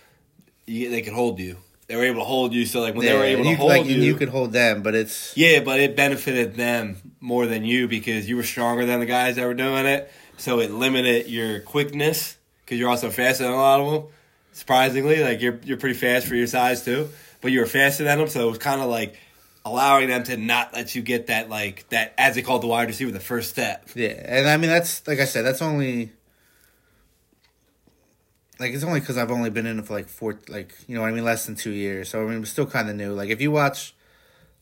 [0.66, 1.57] you, they could hold you.
[1.87, 3.70] They were able to hold you, so like when they were able you, to hold
[3.70, 7.64] like, you, you could hold them, but it's Yeah, but it benefited them more than
[7.64, 10.12] you because you were stronger than the guys that were doing it.
[10.37, 14.12] So it limited your quickness because you're also faster than a lot of them.
[14.53, 17.09] Surprisingly, like you're you're pretty fast for your size too,
[17.40, 18.29] but you were faster than them.
[18.29, 19.16] So it was kind of like
[19.64, 22.88] allowing them to not let you get that like that as they called the wide
[22.88, 23.88] receiver the first step.
[23.94, 24.09] yeah.
[24.24, 26.12] And I mean that's like I said, that's only
[28.59, 31.00] like it's only because I've only been in it for like four, like you know
[31.03, 32.11] what I mean, less than two years.
[32.11, 33.12] So I mean, it's still kind of new.
[33.12, 33.94] Like if you watch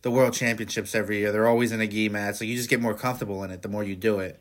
[0.02, 2.36] the World Championships every year, they're always in a gi match.
[2.36, 4.40] So you just get more comfortable in it the more you do it.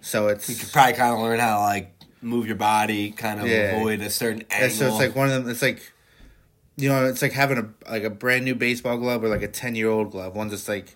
[0.00, 3.40] So it's You could probably kind of learn how to like move your body, kind
[3.40, 3.76] of Yeah.
[3.76, 4.70] avoid a certain angle.
[4.70, 5.50] so it's like one of them.
[5.50, 5.92] It's like,
[6.78, 9.48] you know, it's like having a like a brand new baseball glove or like a
[9.48, 10.34] ten year old glove.
[10.34, 10.94] One's just like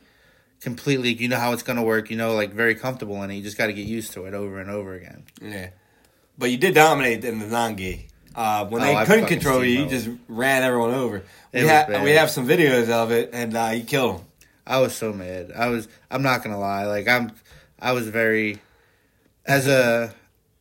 [0.60, 1.12] completely.
[1.12, 2.08] You know how it's gonna work.
[2.10, 3.34] You know, like very comfortable in it.
[3.34, 5.24] You just got to get used to it over and over again.
[5.40, 5.70] Yeah,
[6.38, 8.08] but you did dominate in the non-gi.
[8.34, 11.22] Uh, when Oh, they I couldn't control you, you just ran everyone over.
[11.52, 14.26] We, It was ha- we have some videos of it, and uh, you killed them.
[14.66, 15.52] I was so mad.
[15.54, 15.88] I was.
[16.10, 16.86] I'm not gonna lie.
[16.86, 17.32] Like I'm.
[17.80, 18.60] I was very.
[19.44, 20.14] As a,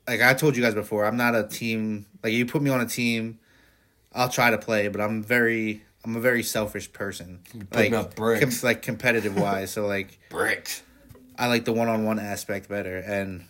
[0.08, 2.08] like I told you guys before, I'm not a team.
[2.24, 3.38] Like you put me on a team,
[4.14, 5.84] I'll try to play, but I'm very.
[6.04, 7.42] I'm a very selfish person.
[7.70, 8.62] putting like up bricks.
[8.62, 9.72] com- like competitive wise.
[9.72, 10.20] So like.
[10.30, 10.82] Bricks.
[11.38, 12.98] I like the one on one aspect better.
[12.98, 13.46] And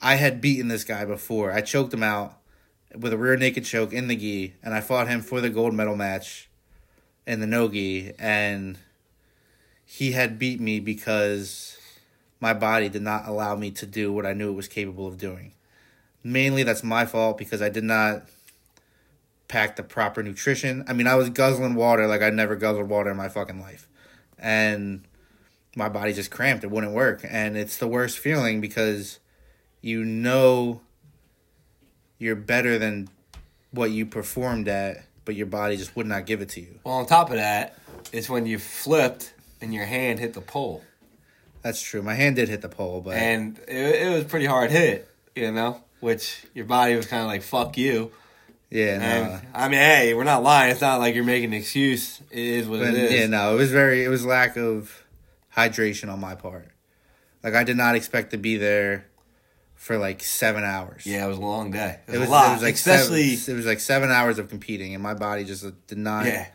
[0.00, 1.52] I had beaten this guy before.
[1.52, 2.38] I choked him out
[2.94, 5.74] with a rear naked choke in the gi, and I fought him for the gold
[5.74, 6.48] medal match
[7.26, 8.78] in the no gi, and
[9.84, 11.78] he had beat me because
[12.40, 15.18] my body did not allow me to do what I knew it was capable of
[15.18, 15.52] doing.
[16.22, 18.28] Mainly that's my fault because I did not
[19.48, 20.84] pack the proper nutrition.
[20.88, 23.88] I mean, I was guzzling water like I never guzzled water in my fucking life,
[24.38, 25.04] and
[25.76, 26.64] my body just cramped.
[26.64, 29.18] It wouldn't work, and it's the worst feeling because
[29.80, 30.80] you know
[32.18, 33.08] you're better than
[33.70, 36.78] what you performed at, but your body just would not give it to you.
[36.84, 37.78] Well, on top of that,
[38.12, 40.82] it's when you flipped and your hand hit the pole,
[41.62, 42.02] That's true.
[42.02, 45.08] My hand did hit the pole, but and it, it was pretty hard hit.
[45.34, 48.12] You know, which your body was kind of like "fuck you."
[48.76, 49.04] Yeah, no.
[49.04, 50.70] And I mean, hey, we're not lying.
[50.72, 52.20] It's not like you're making an excuse.
[52.30, 53.12] It is what But, it is.
[53.12, 54.04] yeah, no, it was very.
[54.04, 55.04] It was lack of
[55.56, 56.68] hydration on my part.
[57.42, 59.06] Like I did not expect to be there
[59.74, 61.06] for like seven hours.
[61.06, 62.00] Yeah, it was a long day.
[62.06, 62.28] It was, it was.
[62.28, 65.02] a lot, It was like especially seven, it was like seven hours of competing, and
[65.02, 66.26] my body just uh, did not.
[66.26, 66.48] yeah,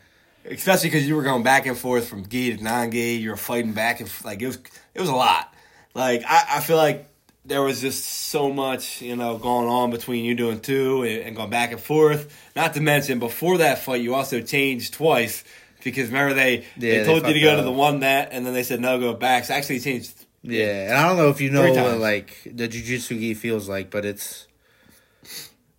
[0.44, 3.14] especially because you were going back and forth from gi to non-gi.
[3.14, 4.58] You were fighting back and like it was.
[4.94, 5.52] It was a lot.
[5.94, 7.08] Like I, I feel like
[7.44, 11.36] there was just so much you know going on between you doing two and, and
[11.36, 12.32] going back and forth.
[12.54, 15.44] Not to mention before that fight, you also changed twice.
[15.82, 18.46] Because remember they, Yeah, they they told you to go to the one that, and
[18.46, 19.44] then they said no go back.
[19.44, 23.18] So actually changed Yeah, and I don't know if you know what like the jujitsu
[23.18, 24.46] gi feels like, but it's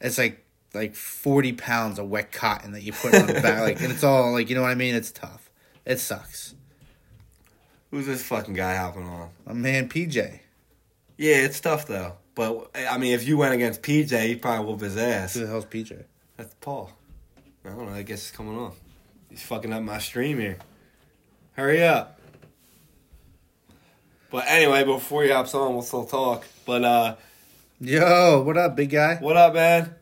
[0.02, 3.82] it's like like forty pounds of wet cotton that you put on the back, like,
[3.82, 4.95] and it's all like you know what I mean.
[4.95, 5.49] It's tough.
[5.86, 6.56] It sucks.
[7.91, 9.30] Who's this fucking guy hopping on?
[9.45, 10.39] My man PJ.
[11.17, 12.13] Yeah, it's tough though.
[12.36, 15.36] But I mean, if you went against PJ, he'd probably whoop his ass.
[15.36, 16.04] Who the hell's PJ?
[16.38, 16.91] That's Paul.
[17.65, 17.93] I don't know.
[17.93, 18.73] I guess it's coming on.
[19.30, 20.58] He's fucking up my stream here.
[21.54, 22.19] Hurry up.
[24.32, 26.45] But anyway, before he hops on, we'll still talk.
[26.65, 27.15] But uh,
[27.80, 29.15] Yo, what up, big guy?
[29.17, 29.93] what up, man?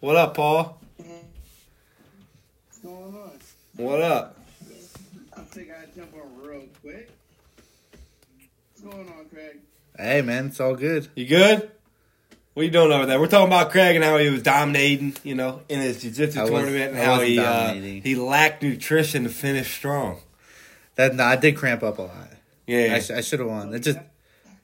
[0.00, 0.80] What up, Paul?
[0.96, 3.30] What's going on?
[3.76, 4.38] What up?
[5.36, 7.10] I think I jump on real quick.
[8.74, 9.58] What's going on, Craig?
[9.96, 11.08] Hey, man, it's all good.
[11.14, 11.70] You good?
[12.54, 13.20] What you doing over there?
[13.20, 16.42] We're talking about Craig and how he was dominating, you know, in his jiu-jitsu I
[16.42, 20.20] was- tournament and how he uh, he lacked nutrition to finish strong.
[20.96, 22.28] That no, I did cramp up a lot.
[22.66, 22.94] Yeah.
[22.96, 23.72] I, sh- I should have won.
[23.72, 23.98] It just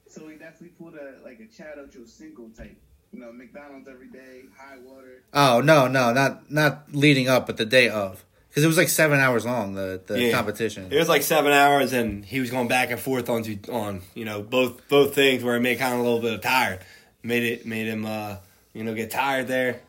[0.09, 2.77] So he definitely pulled a like a Chad single type.
[3.13, 5.23] You know, McDonald's every day, high water.
[5.33, 8.25] oh no no not not leading up, but the day of
[8.55, 10.31] because it was like seven hours long the the Yeah.
[10.33, 10.89] competition.
[10.93, 14.25] It was like seven hours, and he was going back and forth on on you
[14.25, 16.79] know both both things where it made kind of a little bit of tired.
[17.23, 18.37] Made it made him uh
[18.73, 19.81] you know get tired there.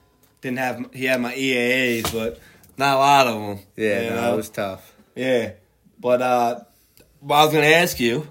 [0.41, 2.39] Didn't have he had my EAAs, but
[2.77, 3.65] not a lot of them.
[3.75, 4.93] Yeah, no, it was tough.
[5.15, 5.51] yeah.
[5.99, 6.59] But uh,
[7.21, 8.27] well, I was going to ask you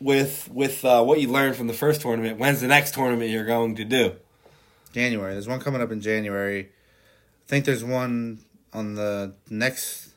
[0.00, 2.38] with with uh, what you learned from the first tournament.
[2.38, 4.12] When's the next tournament you're going to do?
[4.92, 5.32] January.
[5.32, 6.60] There's one coming up in January.
[6.68, 8.38] I think there's one
[8.76, 10.10] on the next,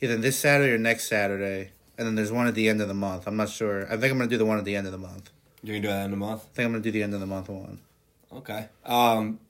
[0.00, 2.94] either this Saturday or next Saturday, and then there's one at the end of the
[2.94, 3.26] month.
[3.26, 3.84] I'm not sure.
[3.86, 5.30] I think I'm gonna do the one at the end of the month.
[5.62, 6.42] You're gonna do that in a month.
[6.42, 7.80] I think I'm gonna do the end of the month one.
[8.32, 8.68] Okay.
[8.84, 9.40] Um,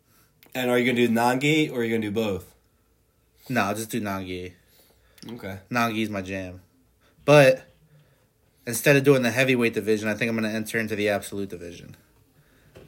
[0.55, 2.55] and are you gonna do non-gi or are you gonna do both?
[3.49, 4.55] No, I'll just do non-gi.
[5.33, 5.59] Okay.
[5.69, 6.63] non-gi's my jam.
[7.27, 7.65] But
[8.67, 11.97] instead of doing the heavyweight division, I think I'm gonna enter into the absolute division.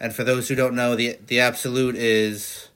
[0.00, 2.68] And for those who don't know, the the absolute is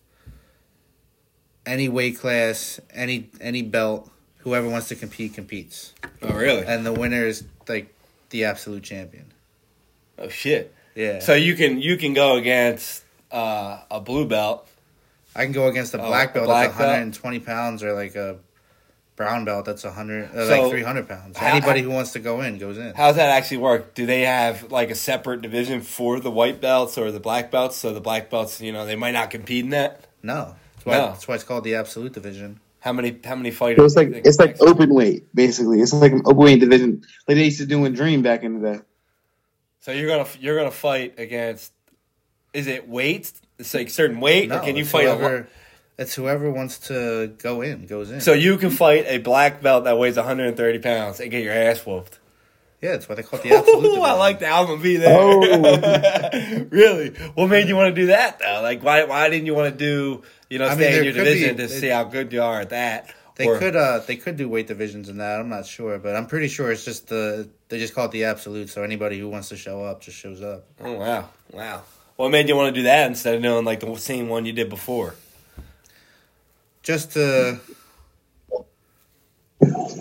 [1.70, 5.92] any weight class, any any belt, whoever wants to compete competes.
[6.22, 6.64] Oh, really?
[6.66, 7.94] and the winner is like
[8.30, 9.26] the absolute champion.
[10.18, 10.74] Oh shit.
[10.94, 11.20] Yeah.
[11.20, 14.66] So you can you can go against uh, a blue belt.
[15.34, 16.88] I can go against a Oh, black a belt black that's belt?
[16.88, 18.38] 120 pounds or like a
[19.14, 21.38] brown belt that's 100 uh, So, like 300 pounds.
[21.38, 22.94] how- Anybody who wants to go in goes in.
[22.94, 23.94] How does that actually work?
[23.94, 27.76] Do they have like a separate division for the white belts or the black belts?
[27.76, 30.00] So the black belts, you know, they might not compete in that.
[30.22, 30.56] No.
[30.80, 31.06] That's why, No.
[31.08, 32.58] that's why it's called the absolute division.
[32.80, 33.76] How many how many fighters?
[33.78, 35.80] So it's like do you think it's like next- open weight, basically.
[35.82, 38.60] It's like an open weight division, like they used to do in Dream back in
[38.62, 38.80] the day.
[39.80, 41.72] So you're gonna you're gonna fight against.
[42.54, 43.34] Is it weights?
[43.58, 45.14] It's like certain weight, No, or can you fight a?
[45.14, 45.46] whoever, lo-
[45.98, 48.22] It's whoever wants to go in goes in.
[48.22, 51.84] So you can fight a black belt that weighs 130 pounds and get your ass
[51.84, 52.18] whooped.
[52.82, 54.02] Yeah, that's why they call it the absolute Ooh.
[54.02, 54.52] I like that.
[54.52, 55.18] I'm gonna be there.
[55.18, 56.64] Oh.
[56.70, 57.10] really?
[57.34, 58.60] What made you want to do that though?
[58.62, 61.12] Like, why why didn't you want to do you know I mean, in there your
[61.12, 63.12] could division be- to they- see how good you are at that?
[63.36, 65.40] They Or- could uh they could do weight divisions in that.
[65.40, 68.24] I'm not sure, but I'm pretty sure it's just the they just call it the
[68.24, 68.68] absolute.
[68.70, 70.64] So anybody who wants to show up just shows up.
[70.80, 71.82] Oh wow, wow.
[72.16, 74.52] What made you want to do that instead of doing like the same one you
[74.52, 75.14] did before?
[76.82, 77.58] just to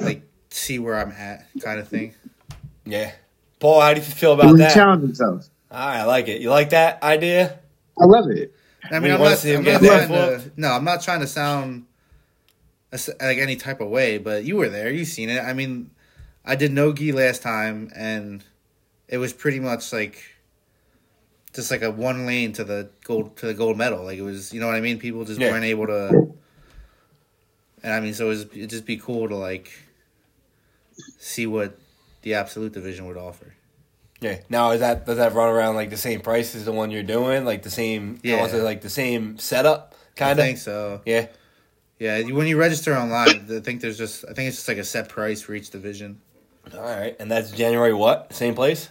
[0.02, 2.16] like see where I'm at, kind of thing.
[2.92, 3.12] Yeah,
[3.60, 4.70] Paul, how do you feel about that?
[4.70, 5.50] All challenged himself.
[5.72, 6.42] I like it.
[6.42, 7.60] You like that idea?
[8.00, 8.54] I love it.
[8.92, 10.52] I mean, I'm wanna not, see him I'm get not trying to.
[10.58, 11.86] No, I'm not trying to sound
[12.92, 15.40] like any type of way, but you were there, you seen it.
[15.40, 15.92] I mean,
[16.46, 18.44] I did no gi last time, and
[19.08, 20.24] it was pretty much like
[21.54, 24.04] just like a one lane to the gold to the gold medal.
[24.04, 24.98] Like it was, you know what I mean.
[24.98, 25.52] People just Yeah.
[25.52, 26.34] weren't able to.
[27.84, 29.72] And I mean, so it was, it'd just be cool to like
[31.18, 31.78] see what
[32.30, 33.56] the absolute division would offer.
[34.22, 34.40] Yeah.
[34.50, 37.02] Now is that does that run around like the same price as the one you're
[37.02, 37.44] doing?
[37.44, 38.20] Like the same?
[38.22, 38.46] Yeah.
[38.46, 39.96] It like the same setup?
[40.16, 40.48] Kind I of.
[40.48, 41.02] think so.
[41.06, 41.28] Yeah.
[41.98, 44.84] Yeah, when you register online, I think there's just I think it's just like a
[44.84, 46.22] set price for each division.
[46.74, 48.32] All right, and that's January what?
[48.32, 48.90] Same place?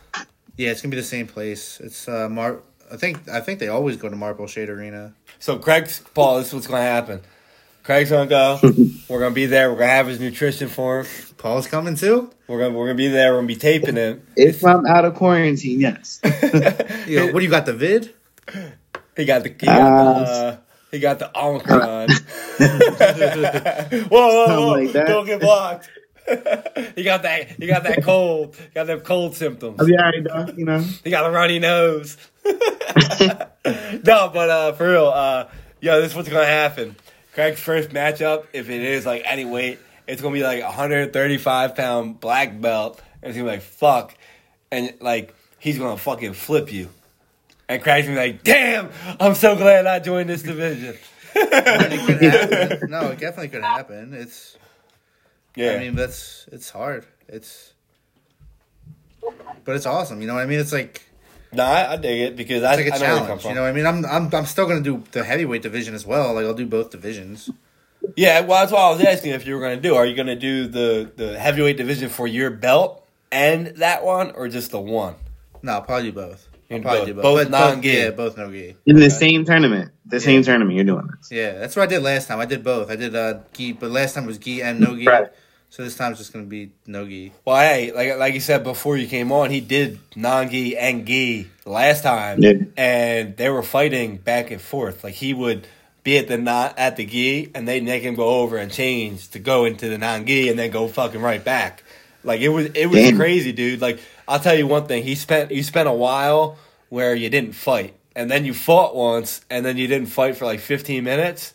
[0.56, 1.80] Yeah, it's gonna be the same place.
[1.80, 2.60] It's uh Mar.
[2.92, 5.14] I think I think they always go to Marble Shade Arena.
[5.38, 6.38] So Craig's Paul.
[6.38, 7.22] This is what's to happen.
[7.88, 8.60] Craig's gonna go.
[9.08, 9.70] we're gonna be there.
[9.72, 11.06] We're gonna have his nutrition for him.
[11.38, 12.30] Paul's coming too.
[12.46, 13.32] We're gonna we're gonna be there.
[13.32, 14.26] We're gonna be taping him.
[14.36, 16.20] If I'm out of quarantine, yes.
[17.06, 18.12] Yo, what do you got the vid?
[19.16, 20.56] He got the he got Uh, the, uh,
[20.90, 22.10] he got the Omicron.
[24.10, 24.68] whoa, whoa, whoa!
[24.72, 25.06] Like that.
[25.06, 25.88] Don't get blocked.
[26.94, 27.52] he got that.
[27.52, 28.54] He got that cold.
[28.54, 29.80] He got them cold symptoms.
[29.80, 30.52] I'll be alright, though.
[30.54, 30.80] You know.
[30.80, 32.18] He got a runny nose.
[32.44, 32.54] no,
[33.64, 35.48] but uh, for real, uh,
[35.80, 36.94] yo, this is what's gonna happen.
[37.38, 41.76] Craig's first matchup, if it is like any weight, it's gonna be like a 135
[41.76, 44.12] pound black belt, and it's gonna be like fuck,
[44.72, 46.88] and like he's gonna fucking flip you.
[47.68, 50.98] And Craig's gonna be like, damn, I'm so glad I joined this division.
[51.36, 54.14] It could no, it definitely could happen.
[54.14, 54.58] It's.
[55.54, 57.06] Yeah, I mean, that's it's hard.
[57.28, 57.72] It's.
[59.64, 60.20] But it's awesome.
[60.20, 60.58] You know what I mean?
[60.58, 61.07] It's like
[61.52, 63.26] no, I, I dig it because I, it's like a I know where you come
[63.26, 63.42] challenge.
[63.42, 63.48] from.
[63.50, 63.86] You know what I mean?
[63.86, 66.34] I'm I'm I'm still gonna do the heavyweight division as well.
[66.34, 67.50] Like I'll do both divisions.
[68.16, 69.96] Yeah, well, that's why I was asking if you were going to do.
[69.96, 74.30] Are you going to do the the heavyweight division for your belt and that one,
[74.30, 75.16] or just the one?
[75.62, 76.48] No, I'll probably do both.
[76.70, 77.22] I'll probably both- do both.
[77.22, 77.88] both non-gi.
[77.88, 78.76] Yeah, both no gi.
[78.86, 79.90] In the same tournament.
[80.06, 81.32] The same tournament you're doing this.
[81.32, 82.38] Yeah, that's what I did last time.
[82.38, 82.88] I did both.
[82.90, 85.06] I did uh gi, but last time was gi and no gi.
[85.06, 85.28] Right.
[85.70, 87.32] So this time it's just gonna be no gi.
[87.44, 91.48] Well, hey, like like you said before you came on, he did non-gi and gi
[91.66, 92.52] last time, Yeah.
[92.76, 95.04] and they were fighting back and forth.
[95.04, 95.66] Like he would
[96.04, 99.28] be at the not at the gi, and they'd make him go over and change
[99.30, 101.84] to go into the non-gi, and then go fucking right back.
[102.24, 103.16] Like it was it was Damn.
[103.16, 103.80] crazy, dude.
[103.80, 106.56] Like I'll tell you one thing, he spent you spent a while
[106.88, 110.46] where you didn't fight, and then you fought once, and then you didn't fight for
[110.46, 111.52] like fifteen minutes,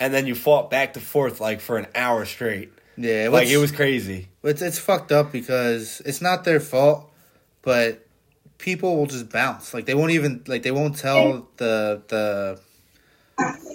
[0.00, 2.72] and then you fought back to forth like for an hour straight.
[2.96, 4.28] Yeah, Like it was crazy.
[4.42, 7.10] It's it's fucked up because it's not their fault,
[7.62, 8.06] but
[8.58, 9.74] people will just bounce.
[9.74, 12.60] Like they won't even like they won't tell the the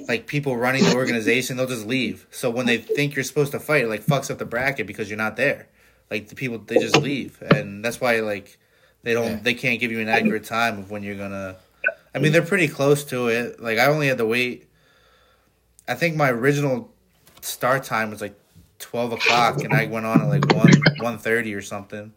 [0.08, 1.58] like people running the organization.
[1.58, 2.26] They'll just leave.
[2.32, 5.10] So when they think you're supposed to fight, it like fucks up the bracket because
[5.10, 5.68] you're not there.
[6.10, 8.58] Like the people they just leave, and that's why like
[9.04, 9.40] they don't Yeah.
[9.44, 11.58] they can't give you an accurate time of when you're gonna.
[12.16, 13.62] I mean, they're pretty close to it.
[13.62, 14.68] Like I only had to wait.
[15.88, 16.92] I think my original
[17.42, 18.34] start time was like
[18.80, 22.14] twelve o'clock, and I went on at like one one thirty or something.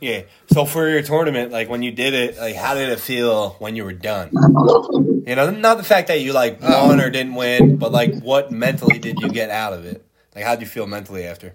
[0.00, 0.22] Yeah.
[0.52, 3.76] So for your tournament, like when you did it, like how did it feel when
[3.76, 4.30] you were done?
[4.32, 8.18] You know, not the fact that you like um, won or didn't win, but like
[8.20, 10.04] what mentally did you get out of it?
[10.34, 11.54] Like how would you feel mentally after?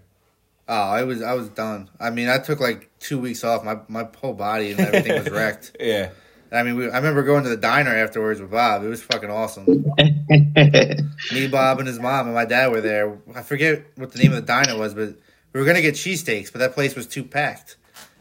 [0.67, 1.89] Oh, I was I was done.
[1.99, 3.63] I mean, I took like two weeks off.
[3.63, 5.75] My my whole body and everything was wrecked.
[5.79, 6.11] Yeah.
[6.51, 8.83] I mean, we, I remember going to the diner afterwards with Bob.
[8.83, 9.65] It was fucking awesome.
[9.97, 13.17] Me, Bob, and his mom and my dad were there.
[13.33, 15.15] I forget what the name of the diner was, but
[15.53, 17.77] we were gonna get cheesesteaks, but that place was too packed,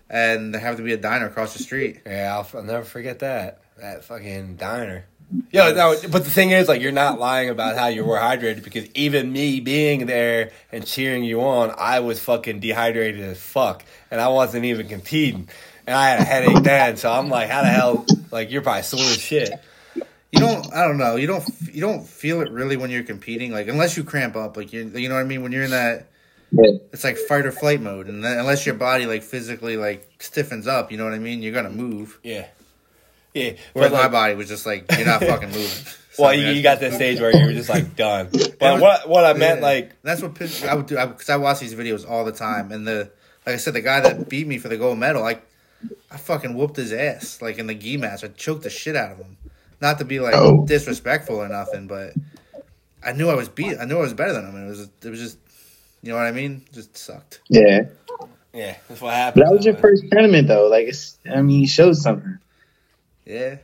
[0.08, 2.00] and there happened to be a diner across the street.
[2.06, 3.62] Yeah, I'll, I'll never forget that.
[3.78, 5.06] That fucking diner.
[5.52, 8.64] Yo, no, but the thing is, like, you're not lying about how you were hydrated
[8.64, 13.84] because even me being there and cheering you on, I was fucking dehydrated as fuck,
[14.10, 15.48] and I wasn't even competing,
[15.90, 16.96] and I had a headache then.
[16.96, 18.06] So I'm like, how the hell?
[18.30, 19.50] Like, you're probably sore as shit.
[19.96, 20.72] You don't.
[20.72, 21.16] I don't know.
[21.16, 21.44] You don't.
[21.72, 23.50] You don't feel it really when you're competing.
[23.50, 24.56] Like unless you cramp up.
[24.56, 24.84] Like you.
[24.94, 25.42] You know what I mean.
[25.42, 26.06] When you're in that.
[26.52, 30.66] It's like fight or flight mode, and then, unless your body like physically like stiffens
[30.66, 31.42] up, you know what I mean.
[31.42, 32.18] You're gonna move.
[32.24, 32.46] Yeah,
[33.34, 33.52] yeah.
[33.72, 35.86] Whereas But, like, my body was just like you're not fucking moving.
[36.18, 38.30] well, you, you got be that stage where you were just like done.
[38.58, 39.66] But was- what what I meant, Yeah.
[39.66, 42.84] like, that's what I would do because I, watch these videos all the time, and
[42.84, 43.12] the
[43.46, 45.46] like I said, the guy that beat me for the gold medal, like
[46.10, 48.24] I fucking whooped his ass like in the gi match.
[48.24, 49.36] I choked the shit out of him.
[49.80, 50.66] Not to be like Oh.
[50.66, 52.12] disrespectful or nothing, but
[53.02, 53.76] I knew I was beat.
[53.80, 54.64] I knew I was better than him.
[54.64, 55.38] It was it was just
[56.02, 56.64] you know what I mean.
[56.72, 57.40] Just sucked.
[57.48, 57.82] yeah.
[58.54, 59.42] yeah, that's what happened.
[59.44, 60.66] But that was your first tournament, though.
[60.68, 62.38] Like, it's, I mean, you showed something.
[63.26, 63.56] Yeah.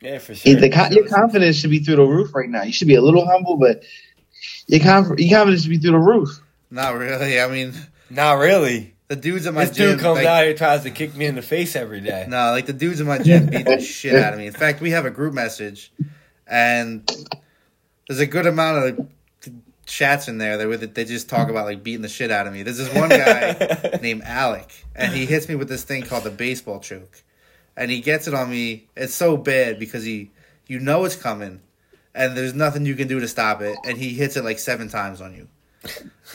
[0.00, 0.54] Yeah, for sure.
[0.56, 2.62] The, con- your confidence should be through the roof right now.
[2.62, 3.82] You should be a little humble, but
[4.66, 6.40] your, conf- your confidence should be through the roof.
[6.70, 7.40] Not really.
[7.40, 7.74] I mean,
[8.10, 8.94] Not really.
[9.08, 9.68] The dudes in my gym.
[9.68, 12.00] This gym dude comes like, out here tries to kick me in the face every
[12.00, 12.26] day.
[12.28, 14.46] No, like the dudes in my gym beat the shit out of me.
[14.46, 15.92] In fact, we have a group message,
[16.46, 17.10] and
[18.06, 19.08] there's a good amount of
[19.86, 22.52] chats in there that with they just talk about like beating the shit out of
[22.52, 22.62] me.
[22.62, 26.30] There's this one guy named Alec, and he hits me with this thing called the
[26.30, 27.22] baseball choke.
[27.76, 28.88] and he gets it on me.
[28.96, 30.30] It's so bad because he,
[30.66, 31.62] you know, it's coming,
[32.14, 34.88] and there's nothing you can do to stop it, and he hits it like seven
[34.88, 35.48] times on you,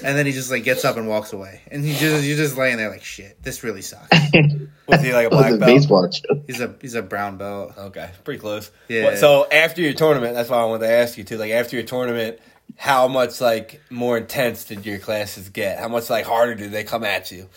[0.04, 2.58] and then he just like gets up and walks away, and he just you're just
[2.58, 3.42] laying there like shit.
[3.44, 4.10] This really sucks.
[4.88, 5.62] Was he like a black belt?
[5.62, 6.10] baseball.
[6.48, 7.74] He's a he's a brown belt.
[7.78, 8.72] Okay, pretty close.
[8.88, 9.06] Yeah.
[9.06, 11.38] What- so after your tournament, that's why I wanted to ask you too.
[11.38, 12.40] Like after your tournament,
[12.78, 15.80] how much like more intense did your classes get?
[15.80, 17.50] How much like harder did they come at you?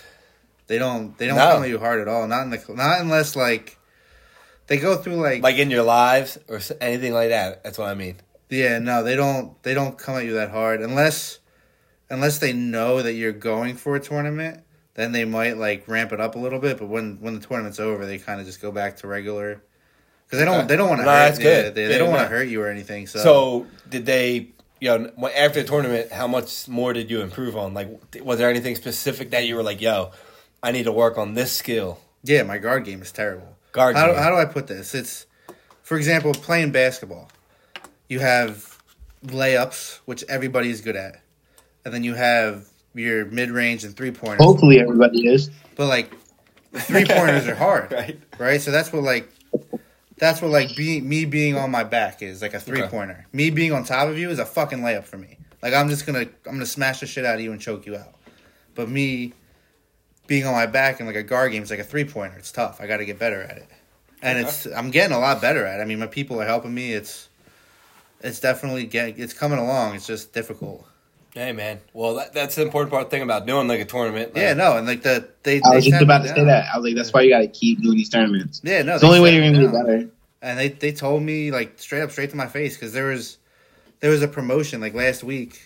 [0.69, 1.53] They don't they don't No.
[1.53, 2.27] come at you hard at all.
[2.29, 3.79] Not in the not unless like
[4.67, 7.63] they go through like, Like in your lives or anything like that?
[7.65, 8.17] That's what I mean.
[8.51, 11.39] yeah no they don't they don't come at you that hard unless
[12.11, 14.61] unless they know that you're going for a tournament.
[14.95, 17.79] Then they might like ramp it up a little bit, but when when the tournament's
[17.79, 19.61] over, they kind of just go back to regular
[20.27, 20.67] because they don't Okay.
[20.69, 21.75] they don't want to No, hurt that's yeah, good.
[21.75, 23.07] they, Yeah, they don't want to hurt you or anything.
[23.07, 24.49] So, So did they?
[24.81, 27.73] You know, after the tournament, how much more did you improve on?
[27.73, 27.89] Like,
[28.23, 30.13] was there anything specific that you were like, "Yo,
[30.63, 31.99] I need to work on this skill"?
[32.23, 33.57] yeah, my guard game is terrible.
[33.73, 34.17] Guard how, game.
[34.17, 34.95] how do I put this?
[34.95, 35.27] It's,
[35.83, 37.31] for example, playing basketball.
[38.09, 38.79] You have
[39.25, 41.21] layups, which everybody is good at,
[41.87, 44.45] and then you have your mid range and three pointers.
[44.45, 45.51] Hopefully everybody is.
[45.77, 46.11] But like,
[46.73, 48.19] the three pointers are hard, Right.
[48.39, 48.61] right?
[48.61, 49.31] So that's what like,
[50.19, 53.25] that's what like being me being on my back is like a three pointer.
[53.33, 55.39] Me being on top of you is a fucking layup for me.
[55.63, 57.95] Like I'm just gonna I'm gonna smash the shit out of you and choke you
[57.97, 58.15] out.
[58.75, 59.33] But me
[60.27, 62.37] being on my back in like a guard game is like a three pointer.
[62.37, 62.81] It's tough.
[62.81, 63.69] I got to get better at it,
[64.23, 64.49] and Okay.
[64.49, 65.79] it's I'm getting a lot better at.
[65.79, 65.83] it.
[65.83, 66.93] I mean, my people are helping me.
[66.93, 67.29] It's
[68.23, 69.95] it's definitely get it's coming along.
[69.95, 70.85] It's just difficult.
[71.37, 71.81] Hey, man.
[71.93, 74.35] Well, that, that's the important part thing about doing like a tournament.
[74.35, 75.59] Like, Yeah, no, and like the they.
[75.63, 76.37] I they was just about to down.
[76.37, 76.69] say that.
[76.73, 78.63] I was like, that's why you got to keep doing these tournaments.
[78.65, 79.85] Yeah, no, It's the only way you're me gonna get down.
[79.87, 80.09] better.
[80.41, 83.37] and they they told me like straight up straight to my face because there was
[84.01, 85.61] there was a promotion like last week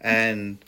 [0.00, 0.58] and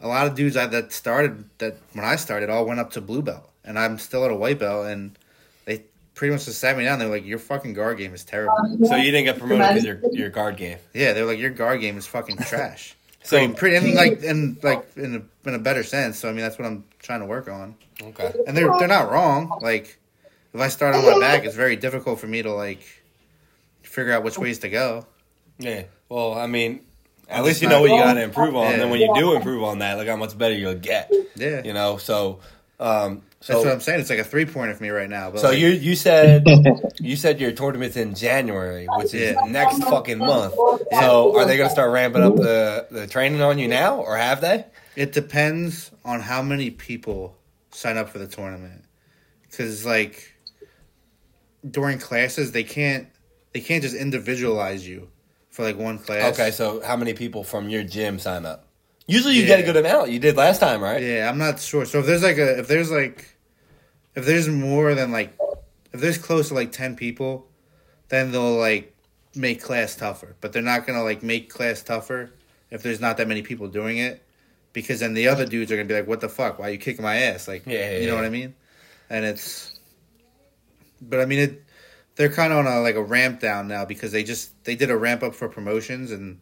[0.00, 3.00] a lot of dudes I, that started that when I started all went up to
[3.00, 5.16] blue belt and I'm still at a white belt and
[5.64, 5.84] they
[6.14, 8.96] pretty much just sat me down they're like your fucking guard game is terrible So
[8.96, 10.78] you didn't get promoted because your your guard game.
[10.94, 14.58] yeah they're like your guard game is fucking trash So so pretty and like and
[14.64, 15.14] like in
[15.44, 17.76] a, in a better sense so I mean that's what I'm trying to work on
[18.02, 18.32] okay.
[18.46, 19.58] and they're they're not wrong.
[19.60, 19.98] Like
[20.54, 22.82] if I start on my back, it's very difficult for me to like
[23.82, 25.06] figure out which ways to go.
[25.58, 25.84] Yeah.
[26.08, 26.80] Well, I mean,
[27.28, 28.64] at I'm least you know not- what you got to improve on.
[28.64, 28.70] Yeah.
[28.72, 31.10] And then when you do improve on that, look how much better you'll get.
[31.36, 31.96] Yeah, You know.
[31.96, 32.40] So,
[32.82, 34.00] um, that's what I'm saying.
[34.00, 35.30] It's like a three pointer for me right now.
[35.30, 36.46] But so like, you you said
[37.00, 39.40] you said your tournament's in January, which is Yeah.
[39.48, 40.54] next fucking month.
[40.54, 44.16] So are they going to start ramping up the the training on you now, or
[44.16, 44.66] have they?
[44.94, 47.34] it depends on how many people
[47.70, 48.84] sign up for the tournament.
[49.42, 50.34] Because like
[51.68, 53.08] during classes, they can't
[53.52, 55.08] they can't just individualize you
[55.50, 56.34] for like one class.
[56.34, 56.50] Okay.
[56.50, 58.66] So how many people from your gym sign up?
[59.06, 59.66] Usually you get a Yeah.
[59.72, 60.10] good amount.
[60.10, 61.02] You did last time, right?
[61.02, 61.84] Yeah, I'm not sure.
[61.84, 63.36] So if there's like a if there's like
[64.14, 65.36] if there's more than like
[65.92, 67.46] if there's close to like ten people,
[68.08, 68.94] then they'll like
[69.34, 70.36] make class tougher.
[70.40, 72.30] But they're not gonna like make class tougher
[72.70, 74.22] if there's not that many people doing it.
[74.72, 76.58] Because then the other dudes are gonna be like, What the fuck?
[76.58, 77.48] Why are you kicking my ass?
[77.48, 78.20] Like Yeah, yeah, you know yeah.
[78.20, 78.54] what I mean?
[79.10, 79.78] And it's
[81.00, 81.62] but I mean it
[82.14, 84.96] they're kinda on a like a ramp down now because they just they did a
[84.96, 86.38] ramp up for promotions and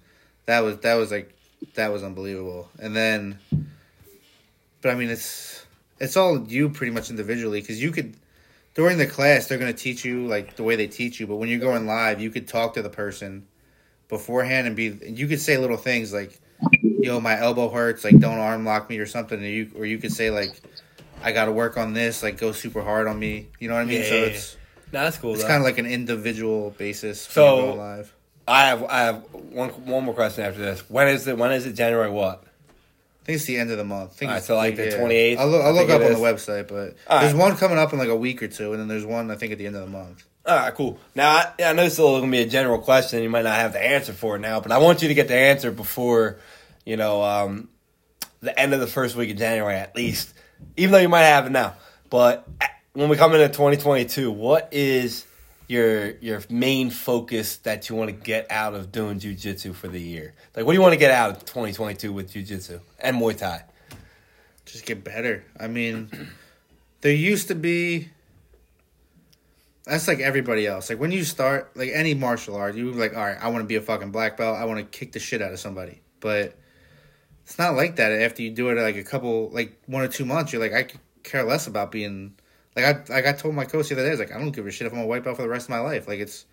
[0.47, 1.35] that was that was like
[1.75, 2.69] that was unbelievable.
[2.79, 3.39] And then
[4.83, 5.65] but I mean, it's
[5.99, 8.15] it's all you pretty much individually because you could
[8.75, 11.37] during the class they're going to teach you like the way they teach you, but
[11.37, 13.47] when you're going live, you could talk to the person
[14.09, 16.41] beforehand and be and you could say little things like,
[16.73, 19.99] "Yo, my elbow hurts," like "Don't arm lock me" or something, or you or you
[19.99, 20.61] could say like,
[21.23, 23.83] "I got to work on this," like "Go super hard on me," you know what
[23.83, 24.03] I mean?
[24.03, 24.57] Yeah, so yeah, it's
[24.93, 25.35] No, that's cool.
[25.35, 27.21] it's kind of like an individual basis.
[27.21, 28.15] So- live.
[28.49, 30.81] I have I have one one more question after this.
[30.91, 31.37] When is it?
[31.39, 31.73] When is it?
[31.75, 32.43] January what?
[33.23, 34.13] I think it's the end of the month.
[34.13, 36.13] I think Alright, it's- so, like, the 28th, I'll look, I I'll look up on
[36.13, 37.23] the website, but Alright.
[37.23, 39.37] there's one coming up in like a week or two, and then there's one I
[39.37, 40.25] think at the end of the month.
[40.47, 40.99] All right, cool.
[41.15, 43.23] Now I, I know this is going to be a general question.
[43.23, 45.29] You might not have the answer for it now, but I want you to get
[45.29, 46.39] the answer before,
[46.87, 47.69] you know, um,
[48.41, 50.33] the end of the first week of January at least.
[50.79, 51.75] Even though you might have it now,
[52.09, 52.49] but
[52.95, 55.27] when we come into 2022, what is
[55.71, 60.01] your your main focus that you want to get out of doing jujitsu for the
[60.01, 60.35] year?
[60.55, 63.65] Like, what do you want to get out of 2022 with jujitsu and Muay Thai?
[64.73, 65.45] just get better.
[65.59, 66.11] I mean,
[67.01, 68.09] there used to be.
[69.85, 70.91] That's like everybody else.
[70.91, 73.67] Like when you start, like any martial art, you like, all right, I want to
[73.67, 74.57] be a fucking black belt.
[74.57, 76.01] I want to kick the shit out of somebody.
[76.21, 76.55] But
[77.45, 78.13] it's not like that.
[78.13, 80.87] After you do it, like a couple, like one or two months, you're like, I
[81.23, 82.35] care less about being.
[82.83, 84.51] Like I, like I told my coach the other day, I was like, I don't
[84.51, 86.09] give a shit if I'm a belt for the rest of my life.
[86.09, 86.47] Like it's,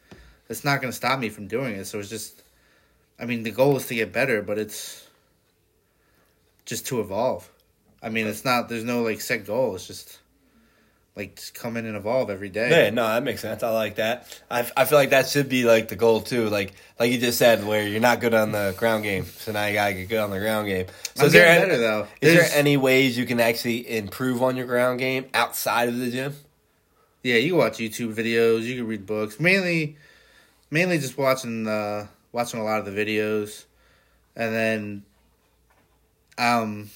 [0.49, 1.85] it's not going to stop me from doing it.
[1.85, 2.43] So it's just,
[3.19, 5.07] I mean, the goal is to get better, but it's
[6.65, 7.49] just to evolve.
[8.01, 8.69] I mean, it's not.
[8.69, 9.75] There's no like set goal.
[9.75, 10.19] It's just
[11.17, 12.69] like just come in and evolve every day.
[12.69, 13.63] Yeah, no, that makes sense.
[13.63, 14.39] I like that.
[14.49, 16.47] I, I feel like that should be like the goal too.
[16.47, 19.65] Like like you just said, where you're not good on the ground game, so now
[19.65, 20.85] you gotta get good on the ground game.
[21.15, 22.07] So I'm is there any, better though.
[22.21, 25.97] is There's- there any ways you can actually improve on your ground game outside of
[25.97, 26.35] the gym?
[27.23, 28.61] Yeah, you can watch YouTube videos.
[28.61, 29.39] You can read books.
[29.39, 29.97] Mainly,
[30.71, 33.65] mainly just watching the watching a lot of the videos,
[34.35, 35.03] and then,
[36.37, 36.89] um,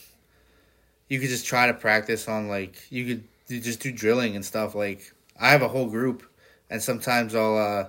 [1.10, 4.44] you could just try to practice on like you could you just do drilling and
[4.46, 4.76] stuff.
[4.76, 6.24] Like I have a whole group,
[6.70, 7.88] and sometimes I'll uh,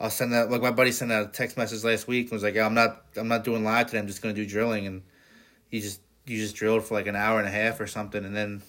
[0.00, 2.42] I'll send out like my buddy sent out a text message last week and was
[2.42, 3.98] like, I'm not I'm not doing live today.
[3.98, 5.02] I'm just gonna do drilling, and
[5.70, 8.36] you just you just drilled for like an hour and a half or something, and
[8.36, 8.62] then.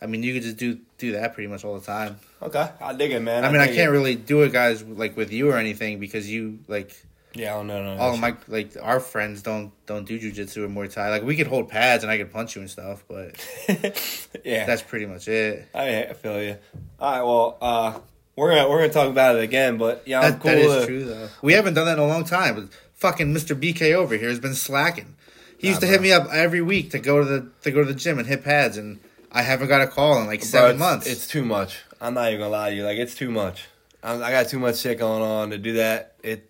[0.00, 2.20] I mean, you could just do do that pretty much all the time.
[2.40, 3.44] Okay, I dig it, man.
[3.44, 3.90] I mean, I can't it.
[3.90, 6.94] really do it, guys, like with you or anything because you like
[7.34, 8.00] Yeah, oh, no, no.
[8.00, 11.10] of my like our friends don't don't do jujitsu or Muay Thai.
[11.10, 13.36] Like we could hold pads and I could punch you and stuff, but
[14.44, 15.68] yeah, that's pretty much it.
[15.74, 16.56] I, I feel you.
[16.98, 18.00] All right, well, uh,
[18.34, 20.50] we're gonna we're gonna talk about it again, but yeah, I'm cool.
[20.50, 21.28] that is to- true though.
[21.42, 22.54] We haven't done that in a long time.
[22.54, 23.54] But fucking Mr.
[23.60, 25.14] BK over here has been slacking.
[25.58, 26.02] He used Nah, to hit bro.
[26.04, 28.42] me up every week to go to the to go to the gym and hit
[28.42, 29.00] pads, and
[29.30, 31.06] I haven't got a call in like Bro, seven it's, months.
[31.06, 31.80] It's too much.
[32.00, 32.84] I'm not even gonna lie to you.
[32.84, 33.66] Like it's too much.
[34.02, 36.14] I'm, I got too much shit going on to do that.
[36.22, 36.47] It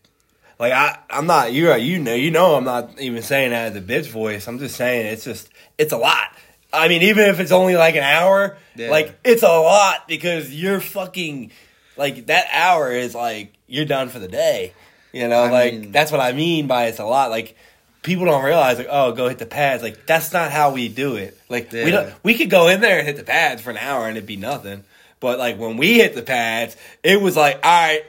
[0.58, 3.72] like I I'm not you uh, you know you know I'm not even saying that
[3.72, 4.46] as a bitch voice.
[4.48, 6.28] I'm just saying it's just it's a lot.
[6.72, 8.90] I mean, even if it's only like an hour, Yeah.
[8.90, 11.50] like it's a lot because you're fucking
[11.96, 14.74] like that hour is like you're done for the day.
[15.12, 17.30] You know, I like mean- that's what I mean by it's a lot.
[17.30, 17.56] Like
[18.02, 19.82] people don't realize like oh go hit the pads.
[19.82, 21.38] Like that's not how we do it.
[21.48, 24.06] Like we don't we could go in there and hit the pads for an hour
[24.06, 24.84] and it'd be nothing.
[25.20, 28.02] But like when we hit the pads, it was like, all right,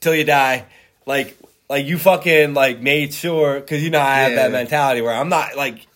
[0.00, 0.64] till you die.
[1.06, 1.36] Like
[1.70, 5.28] like you fucking like made sure because you know I have that mentality where I'm
[5.28, 5.86] not like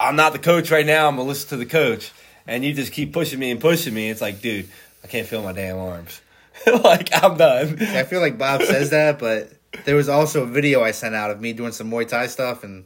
[0.00, 1.06] I'm not the coach right now.
[1.06, 2.10] I'm gonna listen to the coach,
[2.46, 4.08] and you just keep pushing me and pushing me.
[4.08, 4.68] It's like, dude,
[5.04, 6.22] I can't feel my damn arms.
[6.66, 7.76] like I'm done.
[7.80, 9.52] I feel like Bob says that, but
[9.84, 12.64] there was also a video I sent out of me doing some Muay Thai stuff,
[12.64, 12.84] and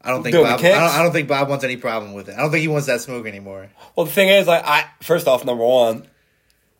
[0.00, 0.60] I don't think Doing Bob.
[0.60, 2.36] I don't, I don't think Bob wants any problem with it.
[2.36, 3.70] I don't think he wants that smoke anymore.
[3.96, 6.06] Well, the thing is, like, I first off, number one,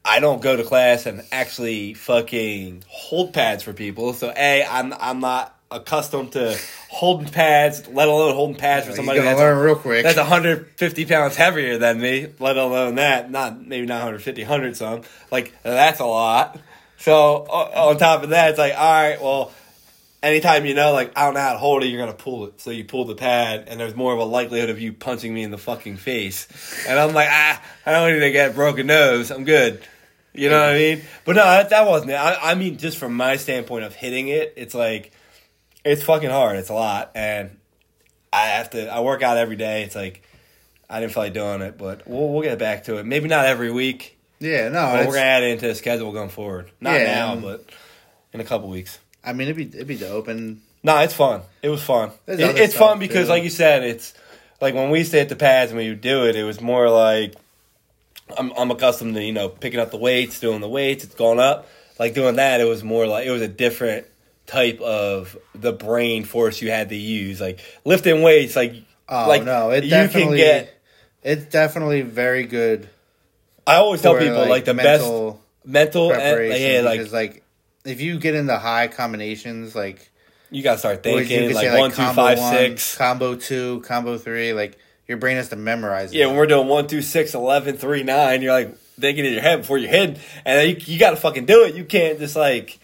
[0.04, 4.12] I don't go to class and actually fucking hold pads for people.
[4.12, 6.56] So, a, I'm I'm not accustomed to
[6.88, 10.04] holding pads, let alone holding pads for He's somebody that's learn real quick.
[10.04, 13.30] that's 150 pounds heavier than me, let alone that.
[13.30, 15.02] Not maybe not 150, 100 some.
[15.30, 16.58] Like that's a lot.
[16.98, 17.14] So
[17.46, 19.52] on top of that, it's like, all right, well,
[20.22, 22.60] anytime you know, like I don't know how to hold it, you're gonna pull it.
[22.60, 25.42] So you pull the pad, and there's more of a likelihood of you punching me
[25.42, 26.46] in the fucking face.
[26.88, 29.30] And I'm like, ah, I don't need to get a broken nose.
[29.30, 29.82] I'm good.
[30.34, 31.02] You know what I mean?
[31.24, 32.14] But no, that, that wasn't it.
[32.14, 35.12] I, I mean, just from my standpoint of hitting it, it's like
[35.84, 36.56] it's fucking hard.
[36.56, 37.56] It's a lot, and
[38.32, 38.88] I have to.
[38.92, 39.84] I work out every day.
[39.84, 40.22] It's like
[40.90, 43.06] I didn't feel like doing it, but we'll we'll get back to it.
[43.06, 46.30] Maybe not every week, yeah, no, but we're gonna add it into the schedule going
[46.30, 46.70] forward.
[46.80, 47.64] Not Yeah, now, and- but
[48.32, 48.98] in a couple weeks.
[49.22, 51.42] I mean, it'd be it'd be dope, and No, it's fun.
[51.62, 52.10] It was fun.
[52.26, 53.30] It- it's fun because, too.
[53.30, 54.12] like you said, it's
[54.60, 56.34] like when we stay at the pads and we do it.
[56.34, 57.34] It was more like
[58.36, 61.04] I'm I'm accustomed to you know picking up the weights, doing the weights.
[61.04, 61.68] It's gone up.
[61.98, 64.06] Like doing that, it was more like it was a different
[64.46, 67.40] type of the brain force you had to use.
[67.40, 68.74] Like lifting weights, like
[69.08, 70.82] oh like no, it you definitely can get.
[71.22, 72.88] it's definitely very good.
[73.66, 76.72] I always tell people like, the best mental mental eh, and preparation.
[76.72, 77.44] yeah, like like
[77.84, 80.10] if you get into high combinations, like
[80.50, 82.96] you gotta start thinking like say, one, two, combo five, one, six.
[82.96, 86.12] combo two, combo three, like your brain has to memorize.
[86.12, 86.18] It.
[86.18, 89.42] Yeah, when we're doing one, two, six, eleven, three, nine, you're like thinking in your
[89.42, 91.74] head before you hit, and then you, you got to fucking do it.
[91.74, 92.78] You can't just like,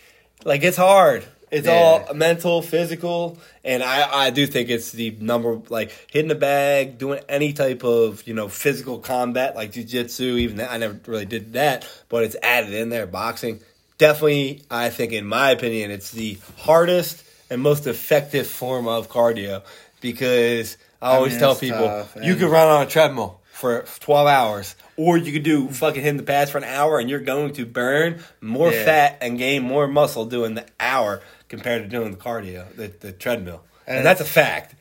[0.44, 1.24] like it's hard.
[1.50, 1.72] It's Yeah.
[1.72, 6.96] all mental, physical, and I, I do think it's the number like hitting the bag,
[6.98, 10.38] doing any type of you know physical combat like jujitsu.
[10.38, 13.04] Even that, I never really did that, but it's added in there.
[13.06, 13.58] Boxing,
[13.98, 19.62] definitely, I think in my opinion, it's the hardest and most effective form of cardio
[20.00, 24.26] because I always mean, tell people tough, you could run on a treadmill for 12
[24.26, 27.52] hours or you could do fucking hitting the pads for an hour and you're going
[27.54, 28.84] to burn more Yeah.
[28.84, 33.12] fat and gain more muscle doing the hour compared to doing the cardio the, the
[33.12, 34.74] treadmill and, And that's a fact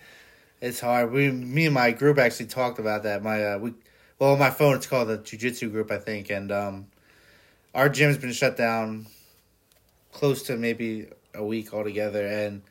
[0.62, 1.12] It's hard.
[1.12, 3.24] We, me and my group actually talked about that.
[3.24, 3.74] My, uh, we,
[4.20, 6.88] well, my phone it's called the jujitsu group, I think, and um,
[7.74, 9.08] our gym's been shut down
[10.12, 12.62] close to maybe a week altogether, and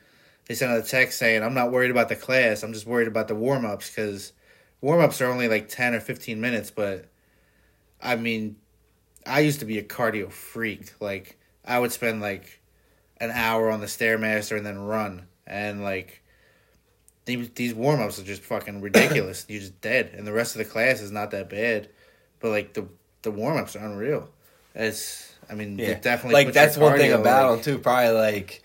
[0.48, 2.62] they sent out a text saying, "I'm not worried about the class.
[2.64, 4.32] I'm just worried about the warm ups because
[4.80, 7.06] warm ups are only like ten or fifteen minutes, but
[8.02, 8.56] I mean,
[9.26, 10.92] I used to be a cardio freak.
[11.00, 12.60] Like I would spend like
[13.20, 16.22] an hour on the stairmaster and then run, and like."
[17.24, 19.44] these, these warm ups are just fucking ridiculous.
[19.50, 21.90] You're just dead, and the rest of the class is not that bad.
[22.40, 22.88] But like the
[23.20, 24.30] the warm ups are unreal.
[24.74, 27.82] It's I mean, Yeah, it definitely like that's one thing about like- them too.
[27.82, 28.62] Probably like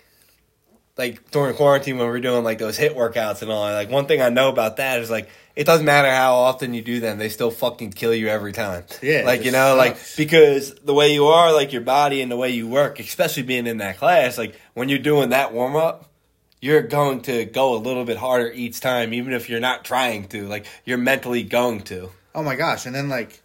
[0.97, 3.63] like during quarantine when we're doing like those HIIT workouts and all.
[3.63, 6.81] Like one thing I know about that is like it doesn't matter how often you
[6.81, 8.83] do them, they still fucking kill you every time.
[9.01, 12.37] Yeah, like you know, like because the way you are, like your body and the
[12.37, 16.09] way you work, especially being in that class, like when you're doing that warm up.
[16.61, 20.29] You're going to go a little bit harder each time, even if you're not trying
[20.29, 20.47] to.
[20.47, 22.09] Like you're mentally going to.
[22.33, 22.85] Oh my gosh!
[22.85, 23.41] And then like,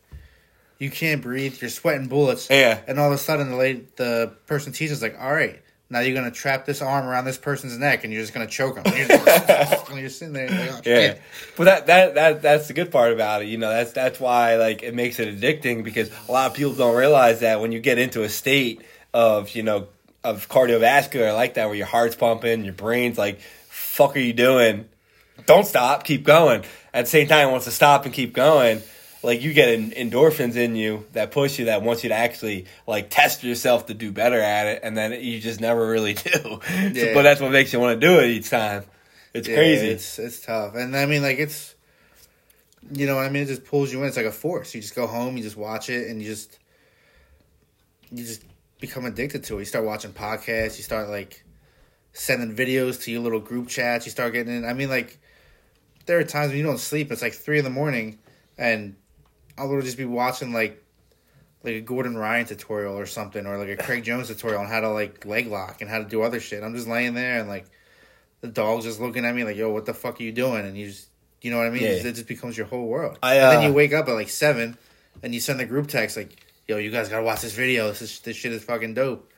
[0.78, 1.60] you can't breathe.
[1.60, 2.48] You're sweating bullets.
[2.48, 2.80] Yeah.
[2.86, 5.60] And all of a sudden, the the person teaches like, all right,
[5.90, 8.74] now you're gonna trap this arm around this person's neck, and you're just gonna choke
[8.74, 8.84] them.
[8.86, 10.48] And you're, just, and you're sitting there.
[10.48, 11.14] Like, oh, Yeah,
[11.56, 13.48] but that that that that's the good part about it.
[13.48, 16.74] You know, that's that's why like it makes it addicting because a lot of people
[16.74, 18.82] don't realize that when you get into a state
[19.14, 19.88] of you know
[20.22, 24.88] of cardiovascular like that, where your heart's pumping, your brain's like, "Fuck, are you doing?"
[25.46, 26.64] Don't stop, keep going.
[26.92, 28.82] At the same time, it wants to stop and keep going.
[29.22, 33.10] Like you get endorphins in you that push you, that wants you to actually like
[33.10, 36.30] test yourself to do better at it, and then you just never really do.
[36.32, 38.84] So- but that's what makes you want to do it each time.
[39.34, 39.88] It's Yeah, crazy.
[39.88, 41.74] It's it's tough, and I mean, like it's,
[42.92, 44.08] you know, what I mean, it just pulls you in.
[44.08, 44.74] It's like a force.
[44.74, 46.58] You just go home, you just watch it, and you just,
[48.10, 48.42] you just
[48.80, 49.60] become addicted to it.
[49.60, 50.76] You start watching podcasts.
[50.78, 51.44] You start like
[52.12, 54.06] sending videos to your little group chats.
[54.06, 54.64] You start getting in.
[54.64, 55.18] I mean, like
[56.06, 57.10] there are times when you don't sleep.
[57.12, 58.18] It's like three in the morning,
[58.56, 58.96] and
[59.58, 60.84] I'll just be watching like.
[61.64, 64.78] Like a Gordon Ryan tutorial or something, or like a Craig Jones tutorial on how
[64.78, 66.62] to like leg lock and how to do other shit.
[66.62, 67.66] I'm just laying there and like
[68.40, 70.76] the dog's just looking at me like, "Yo, what the fuck are you doing?" And
[70.76, 71.08] you just,
[71.42, 71.82] you know what I mean?
[71.82, 71.90] Yeah.
[71.90, 73.18] It just becomes your whole world.
[73.22, 74.78] I, and then uh, you wake up at like seven,
[75.22, 76.36] and you send the group text like,
[76.66, 77.88] "Yo, you guys gotta watch this video.
[77.88, 79.30] This is, this shit is fucking dope."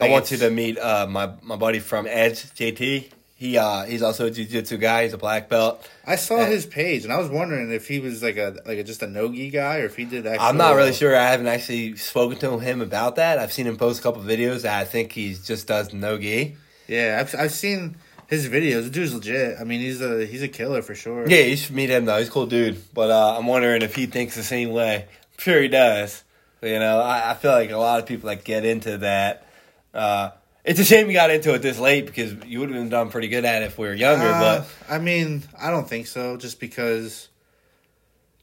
[0.00, 3.10] I want you to meet uh, my my buddy from Edge, JT.
[3.44, 5.02] He uh, he's also a jiu-jitsu guy.
[5.02, 5.86] He's a black belt.
[6.06, 8.78] I saw uh, his page, and I was wondering if he was like a like
[8.78, 10.26] a, just a nogi guy, or if he did.
[10.26, 11.14] Actual, I'm not really sure.
[11.14, 13.38] I haven't actually spoken to him about that.
[13.38, 14.62] I've seen him post a couple videos.
[14.62, 16.56] That I think he just does no gi.
[16.88, 17.96] Yeah, I've I've seen
[18.28, 18.84] his videos.
[18.84, 19.60] The dude's legit.
[19.60, 21.28] I mean, he's a he's a killer for sure.
[21.28, 22.16] Yeah, you should meet him though.
[22.16, 22.82] He's a cool dude.
[22.94, 25.02] But uh, I'm wondering if he thinks the same way.
[25.02, 26.24] I'm sure he does.
[26.62, 29.46] You know, I, I feel like a lot of people that get into that.
[29.92, 30.30] Uh,
[30.64, 33.10] it's a shame you got into it this late because you would have been done
[33.10, 34.26] pretty good at it if we were younger.
[34.26, 36.36] Uh, but I mean, I don't think so.
[36.36, 37.28] Just because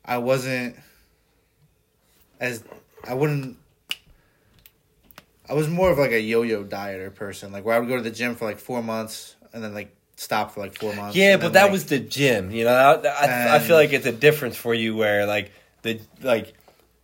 [0.05, 0.75] I wasn't
[2.39, 2.63] as
[3.07, 3.57] I wouldn't.
[5.49, 8.01] I was more of like a yo-yo dieter person, like where I would go to
[8.03, 11.15] the gym for like four months and then like stop for like four months.
[11.15, 12.51] Yeah, but that like- was the gym.
[12.51, 15.51] You know, I, I, I feel like it's a difference for you where like
[15.81, 16.53] the like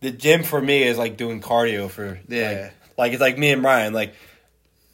[0.00, 2.70] the gym for me is like doing cardio for Yeah.
[2.70, 3.92] Like, like it's like me and Brian.
[3.92, 4.14] Like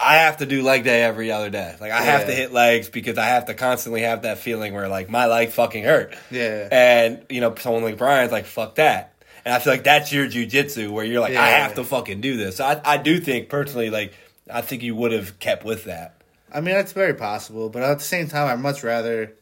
[0.05, 1.77] I have to do leg day every other day.
[1.81, 4.89] Like I have to hit legs because I have to constantly have that feeling where
[4.89, 6.17] like my leg fucking hurt.
[6.31, 6.69] Yeah.
[6.71, 9.15] And you know, someone like Brian's like fuck that.
[9.45, 12.37] And I feel like that's your jujitsu where you're like I have to fucking do
[12.37, 12.57] this.
[12.57, 14.15] So I I do think personally like
[14.51, 16.15] I think you would have kept with that.
[16.55, 19.33] I mean, that's very possible, but at the same time, I'd much rather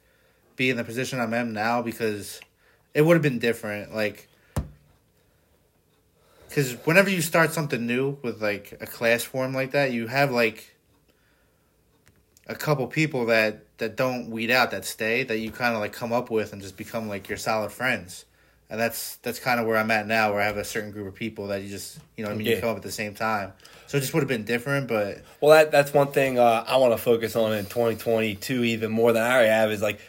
[0.56, 2.40] be in the position I'm in now because
[2.94, 3.94] it would have been different.
[3.94, 4.28] Like,
[6.52, 10.30] because whenever you start something new with like a class form like that, you have
[10.30, 10.76] like
[12.46, 15.94] a couple people that that don't weed out that stay that you kind of like
[15.94, 18.26] come up with and just become like your solid friends.
[18.68, 21.08] And that's that's kind of where I'm at now, where I have a certain group
[21.08, 23.14] of people that you just you know I mean you come up at the same
[23.14, 23.54] time.
[23.86, 26.76] So it just would have been different, but Well, that that's one thing uh, I
[26.76, 30.00] want to focus on in 2022 even more than I already have is like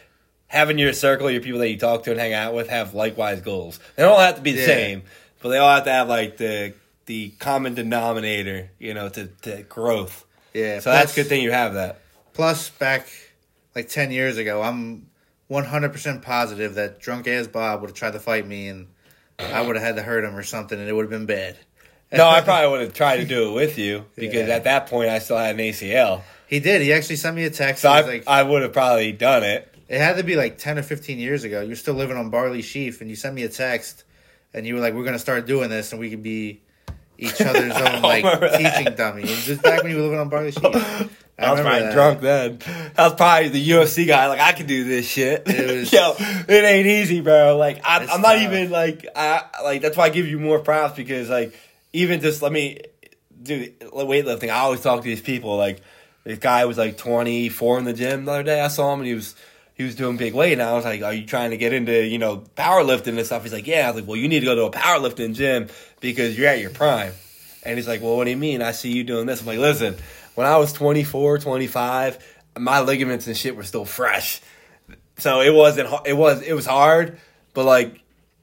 [0.46, 3.40] having your circle, your people that you talk to and hang out with have likewise
[3.40, 3.80] goals.
[3.96, 4.66] They don't have to be the Yeah.
[4.66, 5.02] same,
[5.44, 6.72] but they all have to have like the
[7.04, 10.24] the common denominator, you know, to, to growth.
[10.54, 10.80] yeah.
[10.80, 12.00] So that's a good thing you have that.
[12.32, 13.06] Plus, back
[13.74, 15.10] like 10 years ago, I'm
[15.50, 18.86] 100% positive that drunk ass Bob would have tried to fight me and
[19.38, 21.58] I would have had to hurt him or something and it would have been bad.
[22.10, 24.54] No, I probably would have tried to do it with you because Yeah.
[24.54, 26.22] at that point I still had an ACL.
[26.46, 26.80] He did.
[26.80, 27.82] He actually sent me a text.
[27.82, 29.68] So I, like, I would have probably done it.
[29.88, 31.60] it had to be like 10 or 15 years ago.
[31.60, 34.04] You're still living on Barley Sheaf and you sent me a text
[34.54, 36.60] and you were like, we're going to start doing this and we could be
[37.18, 38.24] each other's own oh, like
[38.56, 39.22] teaching dummy.
[39.22, 40.64] And just back when you were living on Barley Sheaf.
[41.36, 41.92] I, was remember probably that.
[41.92, 42.92] drunk then.
[42.96, 44.28] I was probably the UFC guy.
[44.28, 45.42] Like I can do this shit.
[45.46, 47.56] It was- Yo, it ain't easy, bro.
[47.56, 48.42] Like I, I'm not tough.
[48.42, 49.82] even like I like.
[49.82, 51.58] That's why I give you more props because like
[51.92, 52.78] even just let me
[53.42, 54.48] do weightlifting.
[54.50, 55.56] I always talk to these people.
[55.56, 55.80] Like
[56.22, 58.60] this guy was like 24 in the gym the other day.
[58.60, 59.34] I saw him and he was.
[59.74, 62.04] He was doing big weight, and I was like, "Are you trying to get into,
[62.04, 64.46] you know, powerlifting and stuff?" He's like, "Yeah." I was like, "Well, you need to
[64.46, 65.68] go to a powerlifting gym
[66.00, 67.12] because you're at your prime."
[67.64, 68.62] And he's like, Well, what do you mean?
[68.62, 69.40] I see you doing this.
[69.40, 69.96] I'm like, Listen,
[70.34, 72.18] when I was 24, 25,
[72.58, 74.40] my ligaments and shit were still fresh.
[75.18, 77.18] So it wasn't, it was, it was hard,
[77.52, 78.00] but like,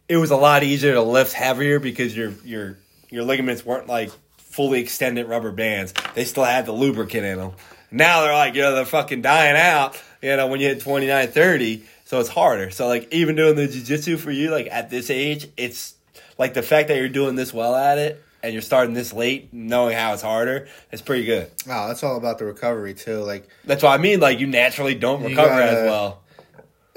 [0.07, 2.77] it was a lot easier to lift heavier because your your
[3.09, 5.93] your ligaments weren't like fully extended rubber bands.
[6.15, 7.51] They still had the lubricant in them.
[7.91, 10.81] Now they're like, you know, they're fucking dying out, you uh, know, when you hit
[10.81, 11.83] 29, 30.
[12.05, 12.71] So it's harder.
[12.71, 15.95] So like even doing the jiu-jitsu for you, like at this age, it's
[16.37, 19.53] like the fact that you're doing this well at it and you're starting this late,
[19.53, 21.49] knowing how it's harder, it's pretty good.
[21.69, 23.19] Oh, that's all about the recovery too.
[23.19, 24.19] Like, That's what I mean.
[24.19, 26.21] Like you naturally don't You recover as gotta- well.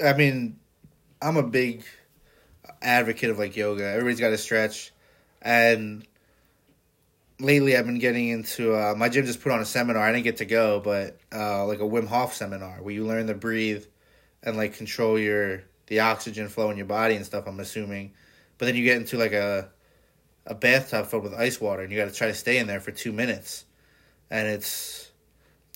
[0.03, 0.59] I mean,
[1.21, 1.83] I'm a big
[2.81, 3.85] advocate of like yoga.
[3.85, 4.91] Everybody's got to stretch,
[5.41, 6.05] and
[7.39, 8.75] lately I've been getting into.
[8.75, 10.03] Uh, my gym just put on a seminar.
[10.03, 13.27] I didn't get to go, but uh, like a Wim Hof seminar where you learn
[13.27, 13.85] to breathe
[14.43, 17.45] and like control your the oxygen flow in your body and stuff.
[17.47, 18.13] I'm assuming,
[18.57, 19.69] but then you get into like a
[20.47, 22.79] a bathtub filled with ice water, and you got to try to stay in there
[22.79, 23.65] for two minutes,
[24.29, 25.11] and it's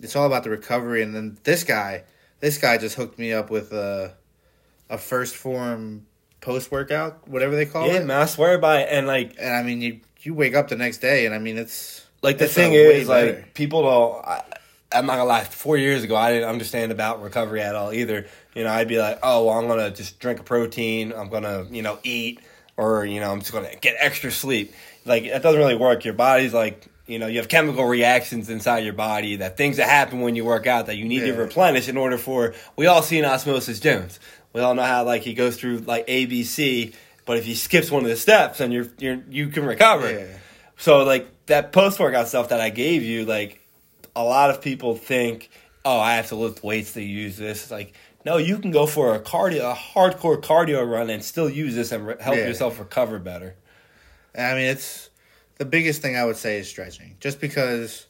[0.01, 1.01] it's all about the recovery.
[1.01, 2.03] And then this guy,
[2.39, 4.15] this guy just hooked me up with a
[4.89, 6.05] a first form
[6.41, 8.05] post workout, whatever they call Yeah, it.
[8.05, 8.89] man, I swear by it.
[8.91, 11.57] And like And I mean, you you wake up the next day, and I mean,
[11.57, 14.43] it's like the it's thing is like people don't I,
[14.91, 18.25] i'm not gonna lie four years ago i didn't understand about recovery at all either.
[18.55, 21.65] You know i'd be like oh well i'm gonna just drink a protein i'm gonna
[21.69, 22.39] you know eat
[22.77, 24.73] or you know i'm just gonna get extra sleep.
[25.05, 26.05] Like that doesn't really work.
[26.05, 29.87] Your body's like you know you have chemical reactions inside your body that things that
[29.87, 33.01] happen when you work out that you need to replenish in order for we all
[33.01, 34.19] see seen osmosis jones.
[34.51, 36.93] We all know how like he goes through like abc
[37.29, 40.25] but if he skips one of the steps then you're, you're you can recover Yeah.
[40.77, 43.61] so like that post workout stuff that I gave you, like
[44.15, 45.49] a lot of people think,
[45.85, 47.63] oh, I have to lift weights to use this.
[47.63, 47.93] It's like,
[48.25, 51.91] no, you can go for a cardio, a hardcore cardio run, and still use this
[51.91, 52.47] and re- help Yeah.
[52.47, 53.55] yourself recover better.
[54.37, 55.09] I mean, it's
[55.57, 57.15] the biggest thing I would say is stretching.
[57.19, 58.05] Just because,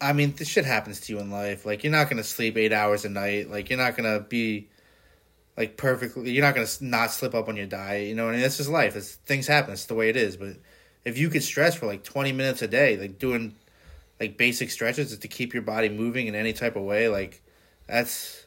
[0.00, 1.66] I mean, this shit happens to you in life.
[1.66, 3.50] Like, you're not gonna sleep eight hours a night.
[3.50, 4.68] Like, you're not gonna be
[5.60, 6.30] like perfectly.
[6.30, 8.08] You're not gonna not slip up on your diet.
[8.08, 8.96] You know, what I mean, that's just life.
[8.96, 9.74] It's, things happen.
[9.74, 10.38] It's the way it is.
[10.38, 10.56] But
[11.04, 13.54] if you could stretch for like 20 minutes a day, like doing
[14.18, 17.42] like basic stretches to keep your body moving in any type of way, like
[17.86, 18.46] that's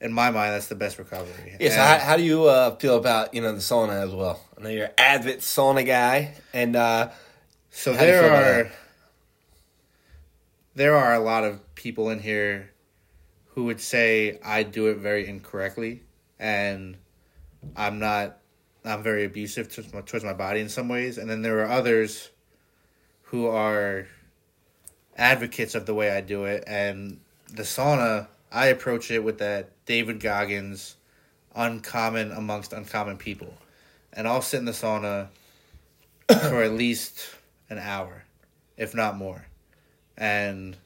[0.00, 1.58] in my mind that's the best recovery.
[1.60, 1.68] Yeah.
[1.68, 4.40] So how, how do you uh, feel about you know the sauna as well?
[4.56, 7.10] I know you're an avid sauna guy, and uh,
[7.70, 8.72] So there are
[10.74, 12.70] there are a lot of people in here
[13.48, 16.04] who would say I do it very incorrectly,
[16.38, 16.96] and
[17.76, 18.38] I'm not.
[18.84, 21.70] I'm very abusive towards my, towards my body in some ways, and then there are
[21.70, 22.30] others
[23.22, 24.06] who are
[25.16, 26.64] advocates of the way I do it.
[26.66, 27.20] And
[27.52, 30.96] the sauna, I approach it with that David Goggins,
[31.54, 33.52] uncommon amongst uncommon people,
[34.12, 35.28] and I'll sit in the sauna
[36.28, 37.34] for at least
[37.68, 38.24] an hour,
[38.76, 39.46] if not more.
[40.16, 40.76] And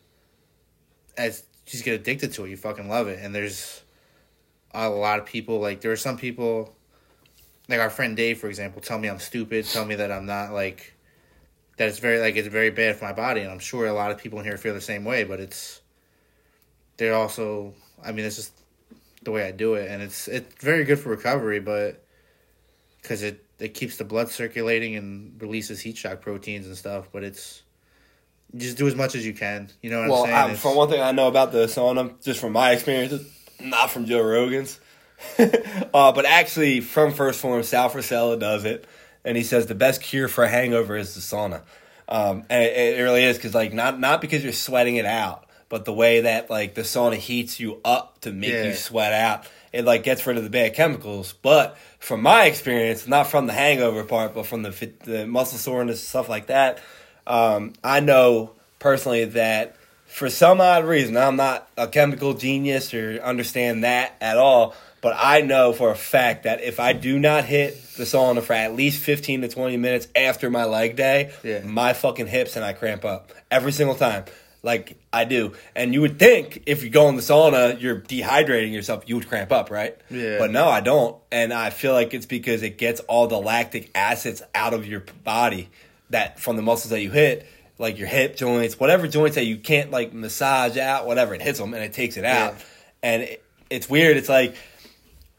[1.17, 3.19] as you just get addicted to it, you fucking love it.
[3.23, 3.82] And there's
[4.75, 6.75] a lot of people like there are some people
[7.69, 10.53] like our friend Dave, for example, tell me I'm stupid, tell me that I'm not
[10.53, 10.95] like
[11.77, 14.11] that it's very like it's very bad for my body, and I'm sure a lot
[14.11, 15.25] of people in here feel the same way.
[15.25, 15.81] But it's
[16.97, 18.53] they're also, I mean, it's just
[19.23, 22.05] the way I do it, and it's it's very good for recovery, but
[23.01, 27.09] because it it keeps the blood circulating and releases heat shock proteins and stuff.
[27.13, 27.63] But it's
[28.55, 29.71] just do as much as you can.
[29.81, 30.51] You know what well, I'm saying?
[30.51, 33.27] I, for one thing, I know about the sauna just from my experiences,
[33.63, 34.79] not from Joe Rogan's,
[35.39, 38.87] uh, but actually from First Form, Sal Frisella does it,
[39.25, 41.63] and he says the best cure for a hangover is the sauna,
[42.09, 45.47] um, and it, it really is because like not not because you're sweating it out,
[45.69, 48.65] but the way that like the sauna heats you up to make Yeah.
[48.65, 49.47] you sweat out.
[49.73, 53.55] It like gets rid of the bad chemicals, but from my experience, not from the
[53.55, 56.79] hangover part, but from the the muscle soreness stuff like that,
[57.27, 58.51] um, I know
[58.81, 59.77] personally that
[60.13, 65.15] for some odd reason, I'm not a chemical genius or understand that at all, but
[65.19, 68.75] I know for a fact that if I do not hit the sauna for at
[68.77, 71.61] least 15 to 20 minutes after my leg day, Yeah.
[71.65, 74.25] my fucking hips and I cramp up every single time.
[74.63, 75.55] Like I do.
[75.75, 79.29] And you would think if you go in the sauna, you're dehydrating yourself, you would
[79.29, 79.97] cramp up, right?
[80.09, 80.39] Yeah.
[80.39, 81.17] But no, I don't.
[81.33, 85.03] And I feel like it's because it gets all the lactic acids out of your
[85.25, 85.69] body
[86.11, 87.45] that from the muscles that you hit,
[87.79, 91.59] like your hip joints, whatever joints that you can't like massage out, whatever, it hits
[91.59, 92.55] them and it takes it out.
[92.55, 92.65] Yeah.
[93.03, 94.17] And it, it's weird.
[94.17, 94.55] It's like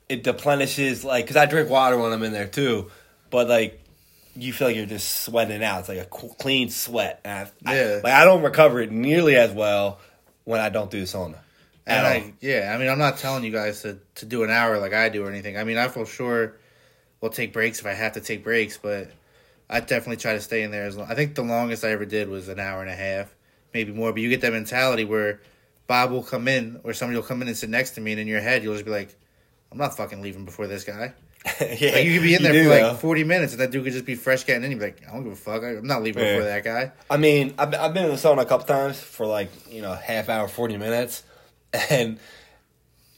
[0.09, 2.91] it deplenishes, like, because I drink water when I'm in there too,
[3.29, 3.79] but like
[4.35, 5.81] you feel like you're just sweating out.
[5.81, 7.21] It's like a clean sweat.
[7.23, 7.99] I, Yeah.
[7.99, 9.99] I, like I don't recover it nearly as well
[10.43, 11.37] when I don't do the sauna.
[11.85, 12.11] And all.
[12.11, 14.93] I, yeah, I mean, I'm not telling you guys to, to do an hour like
[14.93, 15.57] I do or anything.
[15.57, 16.55] I mean, I feel sure
[17.21, 19.11] we'll take breaks if I have to take breaks, but
[19.69, 21.09] I definitely try to stay in there as long.
[21.09, 23.33] I think the longest I ever did was an hour and a half,
[23.73, 24.11] maybe more.
[24.11, 25.41] But you get that mentality where
[25.87, 28.21] Bob will come in or somebody will come in and sit next to me, and
[28.21, 29.15] in your head you'll just be like,
[29.71, 31.13] "I'm not fucking leaving before this guy."
[31.59, 32.93] yeah, Like you could be in there for like though.
[32.95, 34.71] 40 minutes and that dude could just be fresh getting in.
[34.71, 35.61] You'd be like, I don't give a fuck.
[35.61, 36.35] I'm not leaving Yeah.
[36.35, 36.93] before that guy.
[37.09, 39.93] I mean, I've, I've been in the sauna a couple times for like you know
[39.93, 41.23] half hour, forty minutes,
[41.89, 42.17] and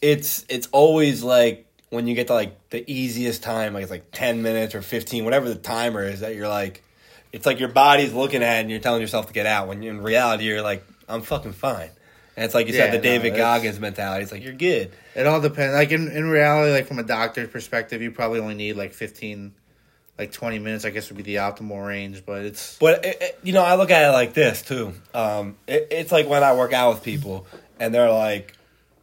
[0.01, 4.11] it's it's always like when you get to like the easiest time, like it's like
[4.11, 6.83] ten minutes or fifteen, whatever the timer is that you're like,
[7.31, 9.67] it's like your body's looking at it and you're telling yourself to get out.
[9.67, 11.89] When in reality, you're like, I'm fucking fine.
[12.37, 14.23] And it's like you Yeah, said, the no, David Goggins mentality.
[14.23, 14.91] It's like you're good.
[15.15, 15.73] It all depends.
[15.73, 19.53] Like in, in reality, like from a doctor's perspective, you probably only need like 15,
[20.19, 22.23] like 20 minutes, I guess would be the optimal range.
[22.25, 24.91] But it's, But it, it- you know, I look at it like this too.
[25.13, 27.45] Um, it, it's like when I work out with people,
[27.79, 28.53] and they're like,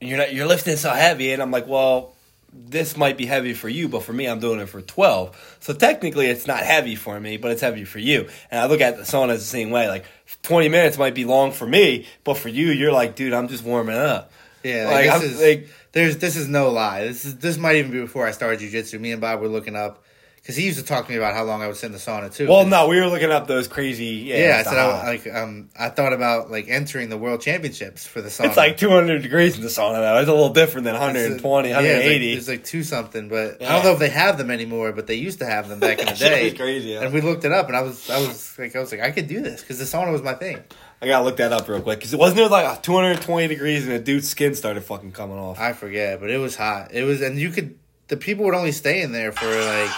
[0.00, 2.12] "You're not, you're lifting so heavy," and I'm like, "Well,
[2.52, 5.56] this might be heavy for you, but for me, I'm doing it for 12.
[5.60, 8.80] So technically, it's not heavy for me, but it's heavy for you." And I look
[8.80, 9.88] at the sauna as the same way.
[9.88, 10.04] Like
[10.42, 13.64] 20 minutes might be long for me, but for you, you're like, "Dude, I'm just
[13.64, 14.30] warming up."
[14.64, 17.04] yeah, Like, like, I'm- this is, like- there's, this is no lie.
[17.06, 18.98] This is, this might even be before I started jujitsu.
[19.00, 20.01] Me and Bob were looking up,
[20.42, 21.98] because he used to talk to me about how long I would sit in the
[21.98, 22.48] sauna too.
[22.48, 24.06] Well, no, we were looking up those crazy.
[24.26, 28.06] Yeah, Yeah, I said I, like um I thought about like entering the world championships
[28.06, 28.46] for the sauna.
[28.48, 30.18] it's like 200 degrees in the sauna though.
[30.18, 32.32] It's a little different than It's a- 120, yeah, it's like- 180.
[32.32, 34.92] It's like, two something, but I don't know if they have them anymore.
[34.92, 36.50] But they used to have them back in the day.
[36.52, 36.88] crazy.
[36.90, 37.02] yeah.
[37.02, 39.10] And we looked it up, and I was I was like I was like I
[39.12, 40.58] could do this because the sauna was my thing.
[41.00, 43.92] I gotta look that up real quick because it wasn't it like 220 degrees and
[43.94, 45.58] a dude's skin started fucking coming off.
[45.60, 46.92] I forget, but it was hot.
[46.94, 47.76] It was, and you could
[48.08, 49.90] the people would only stay in there for like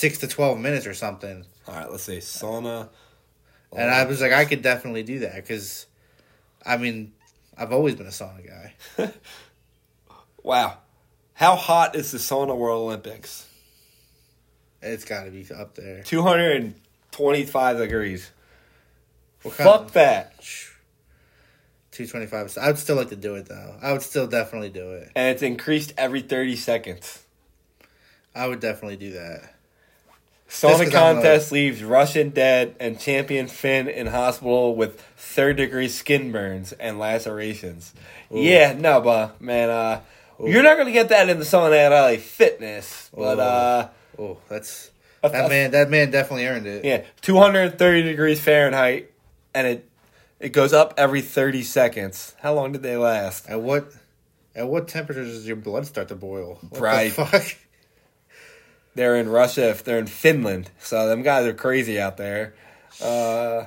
[0.00, 1.44] six to twelve minutes or something.
[1.68, 2.88] All right, let's say sauna.
[3.76, 5.86] And I was like, I could definitely do that because,
[6.66, 7.12] I mean,
[7.56, 9.12] I've always been a sauna guy.
[10.42, 10.78] wow,
[11.34, 13.46] how hot is the sauna World Olympics?
[14.82, 16.02] It's got to be up there.
[16.02, 18.30] 225 degrees.
[19.42, 20.32] What Fuck of- that.
[21.92, 22.56] 225.
[22.62, 23.76] I would still like to do it though.
[23.82, 25.10] I would still definitely do it.
[25.14, 27.22] And it's increased every 30 seconds.
[28.34, 29.54] I would definitely do that.
[30.50, 36.32] Sauna I'm contest leaves Russian dead and champion Finn in hospital with third degree skin
[36.32, 37.94] burns and lacerations.
[38.30, 40.00] Yeah, no, but man, uh,
[40.44, 43.42] you're not gonna get that in the sauna at LA Fitness, but Ooh.
[43.42, 43.88] uh,
[44.18, 44.90] Oh, that's
[45.22, 45.70] that man.
[45.70, 46.84] That man definitely earned it.
[46.84, 49.10] Yeah, 230 degrees Fahrenheit,
[49.54, 49.88] and it
[50.40, 52.34] it goes up every 30 seconds.
[52.40, 53.48] How long did they last?
[53.48, 53.92] At what
[54.54, 56.58] at what temperature does your blood start to boil?
[56.68, 57.14] What Right.
[57.14, 57.56] The fuck?
[58.94, 59.68] They're in Russia.
[59.70, 62.54] If they're in Finland, so them guys are crazy out there.
[63.02, 63.66] Uh,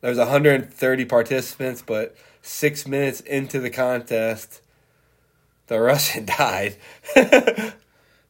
[0.00, 4.60] there's 130 participants, but six minutes into the contest,
[5.68, 6.76] the Russian died.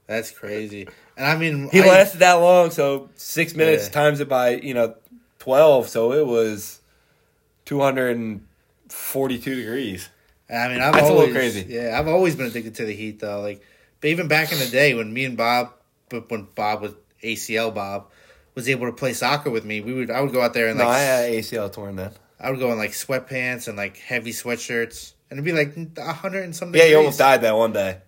[0.07, 0.89] That's crazy.
[1.17, 3.93] And I mean, he I, lasted that long, so six minutes Yeah.
[3.93, 4.95] times it by you know
[5.39, 6.81] 12, so it was
[7.65, 10.09] 242 degrees.
[10.51, 11.67] I mean, I've That's a little always crazy.
[11.69, 13.41] Yeah, I've always been addicted to the heat though.
[13.41, 13.63] Like,
[14.01, 15.73] but even back in the day when me and Bob,
[16.13, 16.93] but when Bob was
[17.25, 18.11] ACL Bob,
[18.55, 20.79] was able to play soccer with me, we would I would go out there and
[20.79, 22.13] No, like I had ACL torn then.
[22.39, 26.13] I would go in like sweatpants and like heavy sweatshirts, and it'd be like a
[26.13, 26.79] hundred and something.
[26.81, 27.99] Yeah, you almost died that one day.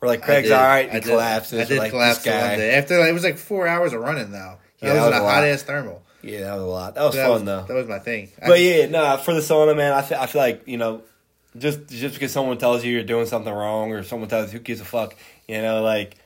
[0.00, 0.88] We're like, Craig's all right.
[0.90, 1.12] I He did.
[1.12, 2.48] I did like, collapse this the guy.
[2.48, 4.58] one day after it was like four hours of running though.
[4.80, 6.02] Yeah, that, was, was a a hot ass thermal.
[6.22, 6.94] Yeah, that was a lot.
[6.94, 7.62] That was That fun was, though.
[7.62, 8.30] That was my thing.
[8.38, 11.02] But just- yeah, no, for the sauna, man, I feel, I feel like you know,
[11.56, 14.64] just just because someone tells you you're doing something wrong or someone tells you who
[14.64, 15.14] gives a fuck,
[15.48, 16.16] you know, like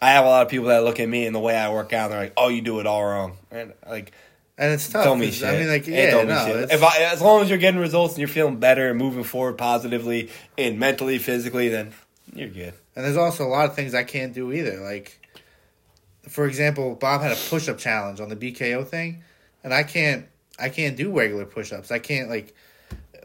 [0.00, 1.92] I have a lot of people that look at me and the way I work
[1.92, 4.12] out, and they're like, "Oh, you do it all wrong," and like,
[4.58, 5.06] and it's tough.
[5.18, 5.48] mean 'cause, shit.
[5.48, 6.70] I mean, like, yeah, don't no, shit.
[6.72, 9.56] If I, as long as you're getting results and you're feeling better and moving forward
[9.58, 11.92] positively and mentally, physically, then
[12.34, 12.74] you're good.
[12.96, 14.80] And there's also a lot of things I can't do either.
[14.80, 15.18] Like,
[16.28, 19.22] for example, Bob had a push-up challenge on the BKO thing,
[19.62, 20.26] and I can't,
[20.58, 21.90] I can't do regular push-ups.
[21.90, 22.54] I can't like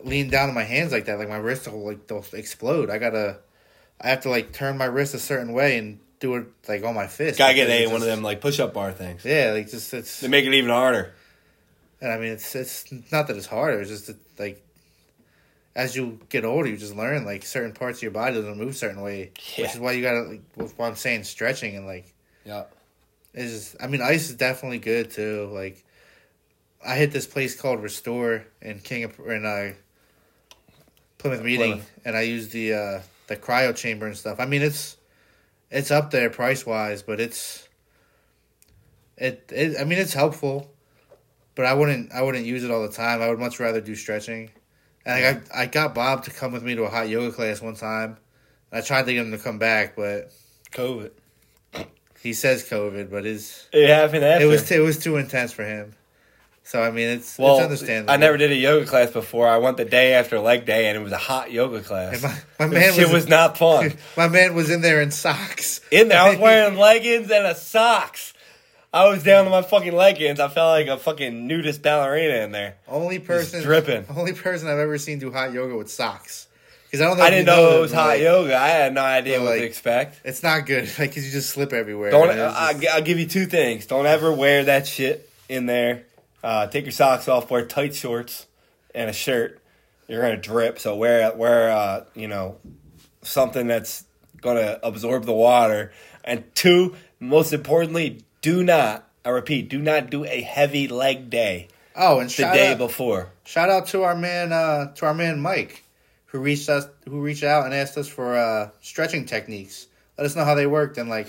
[0.04, 1.20] lean down on my hands like that.
[1.20, 2.90] Like my wrists will like they'll explode.
[2.90, 3.38] I gotta,
[4.02, 6.96] I have to like turn my wrist a certain way and do it like on
[6.96, 7.38] my fist.
[7.38, 9.24] Gotta get a one of them like push up bar things.
[9.26, 10.20] Yeah, like just it's.
[10.20, 11.14] They make it even harder.
[12.02, 13.82] And I mean, it's it's not that it's harder.
[13.82, 14.66] It's just that, like
[15.76, 18.76] as you get older, you just learn like certain parts of your body doesn't move
[18.76, 19.64] certain way, Yeah.
[19.66, 22.14] which is why you gotta like wh- why I'm saying stretching and like
[22.46, 22.64] Yeah.
[23.34, 25.50] it's just I mean ice is definitely good too.
[25.54, 25.84] Like
[26.86, 29.74] I hit this place called Restore in King of in uh,
[31.18, 31.92] Plymouth Meeting, Plymouth.
[32.06, 34.40] and I used the uh, the cryo chamber and stuff.
[34.40, 34.96] I mean it's
[35.72, 37.68] it's up there price wise, but it's
[39.18, 40.72] it, it I mean it's helpful,
[41.56, 43.22] but I wouldn't I wouldn't use it all the time.
[43.22, 44.52] I would much rather do stretching.
[45.06, 47.76] And I I got Bob to come with me to a hot yoga class one
[47.76, 48.18] time.
[48.72, 50.32] I tried to get him to come back, but
[50.72, 51.12] COVID.
[52.22, 54.46] he says COVID, but his It happened after.
[54.46, 55.94] it was it was too intense for him.
[56.70, 58.14] So I mean, it's Well, it's understandable.
[58.14, 59.48] I never did a yoga class before.
[59.48, 62.14] I went the day after leg day, and it was a hot yoga class.
[62.14, 63.94] And my, my man was, was not fun.
[64.18, 65.82] my man was in there in socks.
[65.90, 68.34] In there, I was wearing leggings and a socks.
[68.94, 70.40] I was down to my fucking leggings.
[70.40, 72.76] I felt like a fucking nudist ballerina in there.
[72.88, 74.06] only person dripping.
[74.16, 76.46] Only person I've ever seen do hot yoga with socks.
[76.86, 77.24] Because I don't know.
[77.24, 78.56] I didn't know that, it was hot like, yoga.
[78.56, 80.22] I had no idea what to expect.
[80.24, 80.84] It's not good.
[81.00, 82.12] Like 'cause you just slip everywhere.
[82.12, 82.30] Don't.
[82.30, 83.88] I, just- I'll give you two things.
[83.88, 86.04] Don't ever wear that shit in there.
[86.44, 87.50] Uh, take your socks off.
[87.52, 88.48] Wear tight shorts
[88.94, 89.62] and a shirt.
[90.08, 90.80] You're gonna drip.
[90.80, 92.58] So wear wear uh, you know
[93.22, 94.06] something that's
[94.42, 95.92] gonna absorb the water.
[96.24, 99.08] And two, most importantly, do not.
[99.26, 103.30] I repeat, do not do a heavy leg day oh, and the day out, before.
[103.44, 105.84] shout out to our man, uh, to our man Mike,
[106.28, 109.88] who reached us, who reached out and asked us for uh, stretching techniques.
[110.18, 111.28] Let us know how they worked and like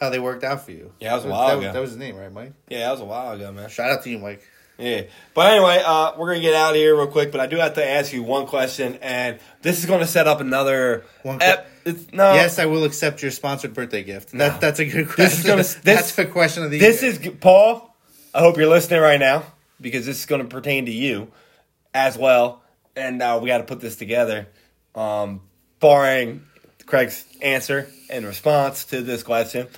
[0.00, 0.92] how they worked out for you.
[1.00, 1.72] Yeah, that was a while that, ago.
[1.72, 2.52] that was his name, right, Mike?
[2.68, 3.68] Yeah, that was a while ago, man.
[3.68, 4.42] Shout out to you, Mike.
[4.78, 5.02] Yeah.
[5.32, 7.56] But anyway, uh, we're going to get out of here real quick, but I do
[7.56, 11.04] have to ask you one question, and this is going to set up another.
[11.22, 12.34] One ep- it's, no.
[12.34, 14.34] yes, I will accept your sponsored birthday gift.
[14.34, 14.48] No.
[14.48, 15.24] That, that's a good question.
[15.24, 17.12] This is gonna- this- that's the question of the This year.
[17.12, 17.94] is, Paul,
[18.34, 19.44] I hope you're listening right now,
[19.80, 21.32] because this is going to pertain to you
[21.94, 22.62] as well,
[22.94, 24.46] and uh, we got to put this together.
[24.94, 25.40] Um,
[25.80, 26.44] barring
[26.86, 29.68] Craig's answer and response to this question.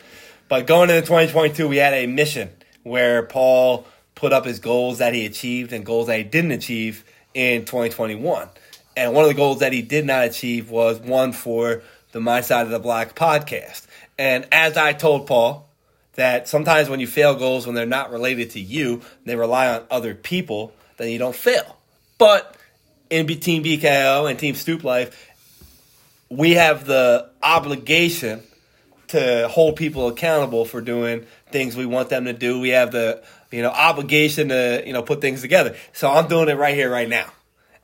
[0.48, 2.50] But going into 2022, we had a mission
[2.82, 7.04] where Paul put up his goals that he achieved and goals that he didn't achieve
[7.34, 8.48] in 2021.
[8.96, 11.82] And one of the goals that he did not achieve was one for
[12.12, 13.86] the My Side of the Block podcast.
[14.18, 15.68] And as I told Paul,
[16.14, 19.84] that sometimes when you fail goals when they're not related to you, they rely on
[19.88, 21.76] other people, then you don't fail.
[22.18, 22.56] But
[23.08, 25.30] in Team BKO and Team Stoop Life,
[26.28, 28.42] we have the obligation
[29.08, 32.60] to hold people accountable for doing things we want them to do.
[32.60, 35.76] We have the you know obligation to you know put things together.
[35.92, 37.30] So I'm doing it right here, right now.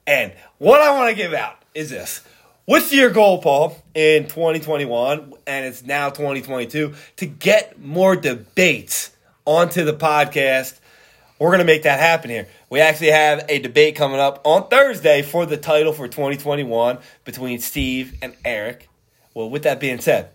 [0.07, 2.23] And what I want to give out is this.
[2.67, 9.11] What's your goal, Paul, in 2021, and it's now 2022, to get more debates
[9.45, 10.79] onto the podcast?
[11.39, 12.49] We're going to make that happen here.
[12.71, 17.59] We actually have a debate coming up on Thursday for the title for 2021 between
[17.59, 18.89] Steve and Eric.
[19.35, 20.31] Well, with that being said,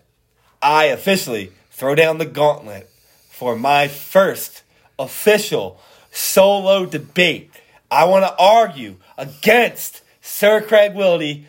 [0.62, 2.90] I officially throw down the gauntlet
[3.28, 4.62] for my first
[4.98, 5.80] official
[6.10, 7.50] solo debate.
[7.90, 11.44] I want to argue against Sir Craig Wildy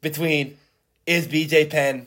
[0.00, 0.56] between
[1.06, 2.06] is BJ Penn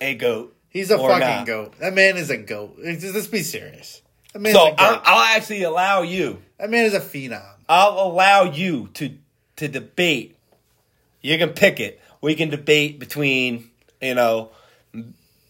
[0.00, 0.54] a goat?
[0.68, 1.46] He's a fucking not?
[1.46, 1.78] goat.
[1.80, 2.76] That man is a goat.
[2.78, 4.02] Let's be serious.
[4.32, 5.02] That man So is a I'll.
[5.04, 6.42] I'll actually allow you.
[6.58, 7.42] that man is a phenom.
[7.68, 9.12] I'll allow you to
[9.56, 10.36] to debate.
[11.20, 12.00] You can pick it.
[12.20, 13.70] We can debate between
[14.00, 14.50] you know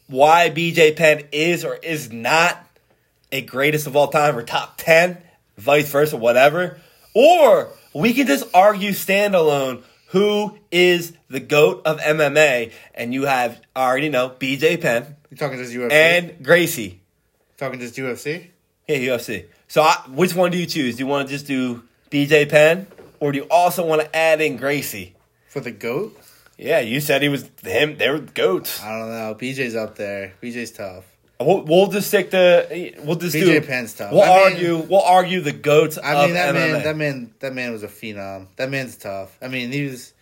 [0.08, 2.58] why BJ Penn is or is not
[3.30, 5.18] a greatest of all time or top ten,
[5.56, 6.78] vice versa, whatever.
[7.14, 13.60] Or we can just argue standalone who is the goat of MMA, and you have
[13.76, 15.92] I already know BJ Penn You talking just UFC?
[15.92, 17.00] and Gracie.
[17.58, 18.46] talking just UFC?
[18.86, 19.44] Yeah, UFC.
[19.66, 20.96] So, I, which one do you choose?
[20.96, 22.86] Do you want to just do BJ Penn,
[23.20, 25.14] or do you also want to add in Gracie?
[25.48, 26.16] For the goat?
[26.58, 27.96] Yeah, you said he was him.
[27.96, 28.82] They were goats.
[28.82, 29.36] I don't know.
[29.40, 30.34] BJ's up there.
[30.42, 31.04] BJ's tough.
[31.40, 32.94] We'll, we'll just stick to.
[33.04, 33.60] We'll just BJ do.
[33.60, 34.12] Penn's tough.
[34.12, 34.76] We'll I mean- argue.
[34.78, 36.72] we'll argue the goats I mean that MMA.
[36.72, 38.48] man that man that man was a phenom.
[38.56, 39.38] That man's tough.
[39.40, 40.12] I mean he was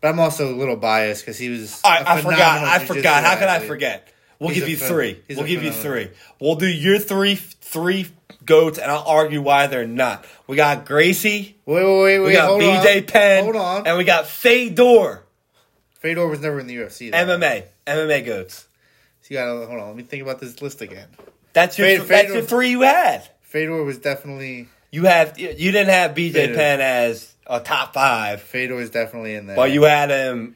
[0.00, 1.80] but I'm also a little biased because he was.
[1.84, 2.64] A I forgot.
[2.64, 3.24] I forgot.
[3.24, 4.08] How could I forget?
[4.38, 5.22] We'll He's give you phen- three.
[5.26, 6.10] he's We'll give you three.
[6.40, 8.06] We'll do your three three
[8.44, 10.24] goats, and I'll argue why they're not.
[10.46, 11.56] We got Gracie.
[11.66, 13.04] Wait, wait, wait, We got BJ on.
[13.04, 13.44] Penn.
[13.44, 13.86] Hold on.
[13.86, 15.24] And we got Fedor.
[16.00, 17.10] Fedor was never in the UFC.
[17.10, 17.16] Though.
[17.18, 17.64] MMA.
[17.86, 18.66] MMA goats.
[19.22, 19.88] So you gotta hold on.
[19.88, 21.08] Let me think about this list again.
[21.52, 23.28] That's your Fed- that's Fedor- your three you had.
[23.42, 26.54] Fedor was definitely You have you didn't have BJ Fedor.
[26.54, 29.56] Penn as a top five, Fedor was definitely in there.
[29.56, 30.54] but you had him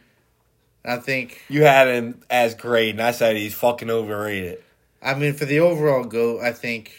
[0.84, 1.42] I think.
[1.48, 4.62] you had him as great, and I said he's fucking overrated.
[5.00, 6.92] I mean, for the overall goat, I think.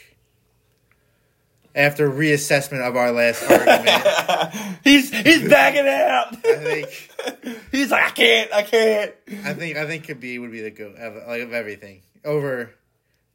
[1.75, 6.37] After reassessment of our last argument, he's he's backing out.
[6.45, 9.11] I think he's like I can't, I can't.
[9.43, 12.75] I think I think Khabib would be the goat of, like of everything over,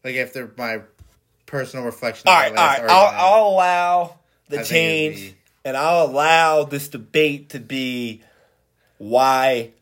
[0.04, 0.82] like after my
[1.46, 2.28] personal reflection.
[2.28, 2.80] All of right, all last.
[2.82, 3.34] I'll.
[3.34, 4.18] I'll allow
[4.50, 5.34] the I change,
[5.64, 8.22] and I'll allow this debate to be
[8.98, 9.72] why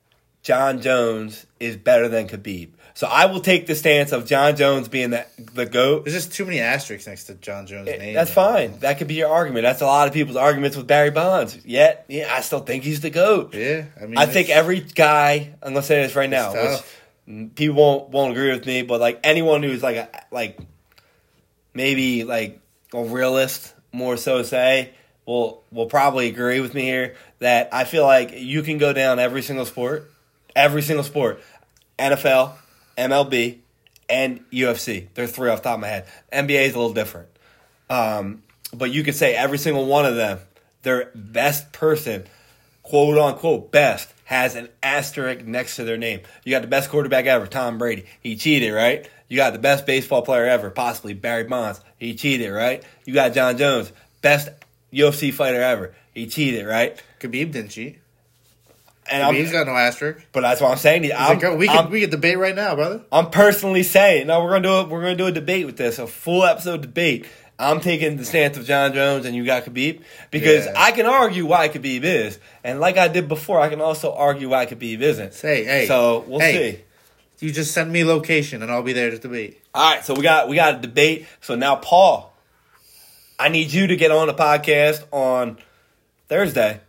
[0.47, 2.69] Jon Jones is better than Khabib.
[2.95, 6.05] So I will take the stance of Jon Jones being the the goat.
[6.05, 8.15] There's just too many asterisks next to Jon Jones' name.
[8.15, 8.79] That's fine.
[8.79, 9.65] That could be your argument.
[9.65, 11.59] That's a lot of people's arguments with Barry Bonds.
[11.65, 13.57] Yet, yeah, I still think he's the goat.
[13.57, 15.53] Yeah, I mean, I think every guy.
[15.65, 19.19] I'm gonna say this right now, which people won't won't agree with me, but like
[19.25, 20.61] anyone who's like a, like
[21.75, 22.61] maybe like
[22.95, 24.93] a realist more so say
[25.27, 29.19] will will probably agree with me here that I feel like you can go down
[29.19, 30.09] every single sport,
[30.57, 31.41] every single sport,
[31.99, 32.55] NFL,
[32.99, 33.59] MLB,
[34.09, 35.09] and UFC.
[35.15, 36.07] They're three off the top of my head.
[36.33, 37.29] NBA is a little different,
[37.89, 38.43] um,
[38.75, 40.41] but you could say every single one of them,
[40.83, 42.27] their best person,
[42.83, 46.21] quote unquote best, has an asterisk next to their name.
[46.45, 48.07] You got the best quarterback ever, Tom Brady.
[48.21, 49.09] He cheated, right?
[49.29, 51.81] You got the best baseball player ever, possibly Barry Bonds.
[51.99, 52.83] He cheated, right?
[53.05, 53.93] You got Jon Jones,
[54.23, 54.49] best
[54.93, 55.95] UFC fighter ever.
[56.15, 57.01] He cheated, right?
[57.21, 57.99] Khabib didn't cheat.
[59.11, 60.27] And Khabib's I'm, got no asterisk.
[60.33, 61.05] but that's what I'm saying.
[61.05, 63.03] He's I'm, like, "Oh, we I'm- can we can debate right now, brother.
[63.13, 64.89] I'm personally saying, no, we're gonna do it.
[64.89, 67.27] We're gonna do a debate with this, a full episode debate.
[67.59, 70.75] I'm taking the stance of Jon Jones, and you got Khabib because Yeah.
[70.77, 74.51] I can argue why Khabib is, and like I did before, I can also argue
[74.51, 75.33] why Khabib isn't.
[75.33, 75.87] Say, hey.
[75.87, 76.73] So we'll hey,
[77.39, 77.47] see.
[77.47, 79.61] You just send me location and I'll be there to debate.
[79.75, 81.27] All right, so we got we got a debate.
[81.41, 82.33] So now, Paul,
[83.39, 85.59] I need you to get on the podcast on
[86.29, 86.81] Thursday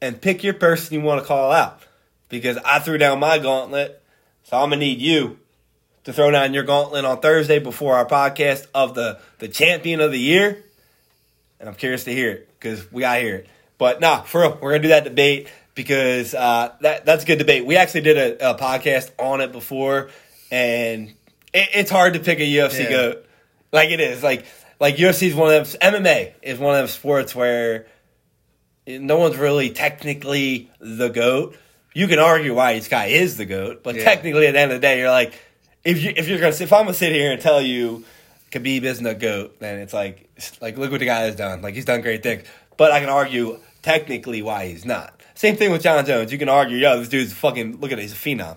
[0.00, 1.82] and pick your person you want to call out
[2.28, 4.02] because I threw down my gauntlet.
[4.44, 5.38] So I'm gonna need you
[6.04, 10.10] to throw down your gauntlet on Thursday before our podcast of the the champion of
[10.12, 10.62] the year.
[11.60, 13.48] And I'm curious to hear it because we gotta hear it.
[13.78, 17.38] But nah, for real, we're gonna do that debate because uh, that that's a good
[17.38, 17.66] debate.
[17.66, 20.10] We actually did a, a podcast on it before,
[20.50, 21.08] and
[21.52, 22.90] it, it's hard to pick a UFC Yeah.
[22.90, 23.26] goat.
[23.70, 24.46] Like it is, like
[24.80, 25.92] like UFC is one of them.
[25.92, 27.86] MMA is one of them sports where
[28.88, 31.56] no one's really technically the goat.
[31.94, 34.04] You can argue why this guy is the goat, but Yeah.
[34.04, 35.34] technically at the end of the day, you're like,
[35.84, 38.04] if you if you're gonna if I'm gonna sit here and tell you
[38.52, 40.28] Khabib isn't a goat, then it's like
[40.60, 41.60] like look what the guy has done.
[41.62, 42.44] Like he's done great things,
[42.76, 45.14] but I can argue technically why he's not.
[45.34, 46.32] Same thing with Jon Jones.
[46.32, 48.56] You can argue, yo, this dude's fucking look at it, he's a phenom.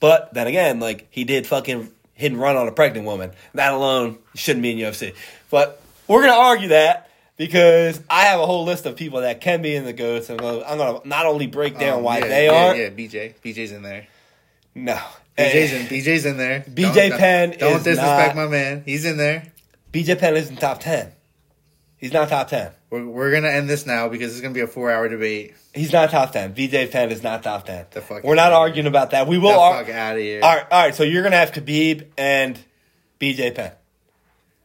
[0.00, 3.30] But then again, like he did fucking hit and run on a pregnant woman.
[3.54, 5.14] That alone shouldn't be in UFC.
[5.50, 9.62] But we're gonna argue that because I have a whole list of people that can
[9.62, 12.18] be in the goats, and I'm gonna, I'm gonna not only break down Um, why
[12.18, 12.76] yeah, they yeah, are.
[12.76, 13.34] Yeah, BJ.
[13.44, 14.06] BJ's in there.
[14.74, 14.94] No,
[15.38, 16.60] BJ's Eh, in BJ's in there.
[16.60, 18.82] BJ Don't- Penn Don't is disrespect not- my man.
[18.86, 19.44] He's in there.
[19.92, 21.12] BJ Penn isn't top ten.
[21.98, 22.72] He's not top ten.
[22.90, 25.54] We're, we're gonna end this now because it's gonna be a four hour debate.
[25.74, 26.54] He's not top ten.
[26.54, 27.86] BJ Penn is not top ten.
[27.90, 29.26] The fuck We're not arguing about that.
[29.26, 29.50] We will.
[29.50, 30.40] the Ar- out of here.
[30.42, 30.94] all right, all right.
[30.94, 32.58] So you're gonna have Khabib and
[33.18, 33.72] BJ Penn.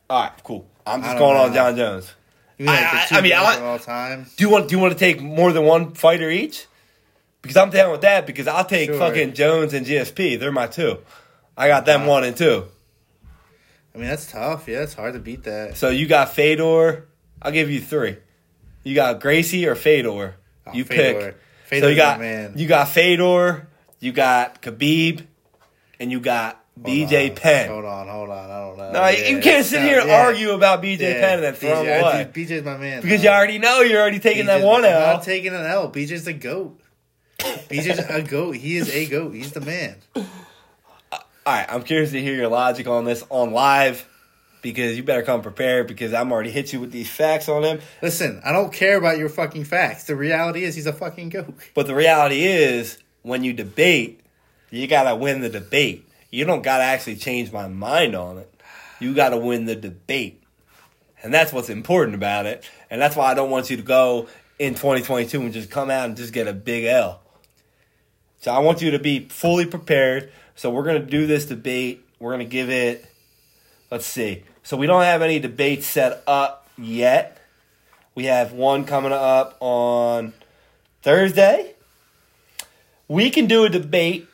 [0.09, 0.67] All right, cool.
[0.85, 1.53] I'm just don't going on.
[1.53, 2.13] Jon Jones.
[2.61, 4.27] You mean like I- I- mean, I want- all time.
[4.37, 4.67] Do you want?
[4.69, 6.67] Do you want to take more than one fighter each?
[7.41, 8.27] Because I'm down with that.
[8.27, 8.99] Because I'll take Sure.
[8.99, 10.35] fucking Jones and GSP.
[10.35, 10.99] They're my two.
[11.57, 12.65] I got them one and two.
[13.95, 14.67] I mean, that's tough.
[14.67, 15.75] Yeah, it's hard to beat that.
[15.75, 17.07] So you got Fedor.
[17.41, 18.17] I'll give you three.
[18.83, 20.35] You got Gracie or Fedor.
[20.67, 21.19] Oh, you Fedor.
[21.19, 21.37] pick.
[21.65, 22.53] Fedor's so you got man.
[22.55, 23.67] you got Fedor.
[23.99, 25.25] You got Khabib,
[25.99, 27.69] and you got BJ on, Penn.
[27.69, 28.49] Hold on, hold on.
[28.49, 28.91] I don't know.
[28.91, 30.21] No, you can't sit here and yeah.
[30.25, 33.01] argue about BJ Yeah, Penn and then throw BJ, him away BJ's my man.
[33.01, 33.29] because though.
[33.29, 35.91] you already know you're already taking that BJ's one I'm not taking an L.
[35.91, 36.79] BJ's the goat.
[37.39, 38.55] BJ's a goat.
[38.55, 39.33] He is a goat.
[39.33, 39.95] He's the man.
[40.15, 44.07] All right, I'm curious to hear your logic on this on live
[44.61, 47.79] because you better come prepared because I'm already hit you with these facts on him.
[48.01, 50.03] Listen, I don't care about your fucking facts.
[50.05, 51.53] The reality is he's a fucking goat.
[51.73, 54.21] But the reality is, when you debate,
[54.69, 56.07] you gotta win the debate.
[56.31, 58.51] You don't gotta actually change my mind on it.
[58.99, 60.41] You gotta win the debate.
[61.21, 62.67] And that's what's important about it.
[62.89, 64.27] And that's why I don't want you to go
[64.57, 67.21] in 2022 and just come out and just get a big L.
[68.39, 70.31] So I want you to be fully prepared.
[70.55, 72.05] So we're gonna do this debate.
[72.19, 73.05] We're gonna give it,
[73.91, 74.43] let's see.
[74.63, 77.39] So we don't have any debates set up yet.
[78.15, 80.33] We have one coming up on
[81.01, 81.75] Thursday.
[83.07, 84.27] We can do a debate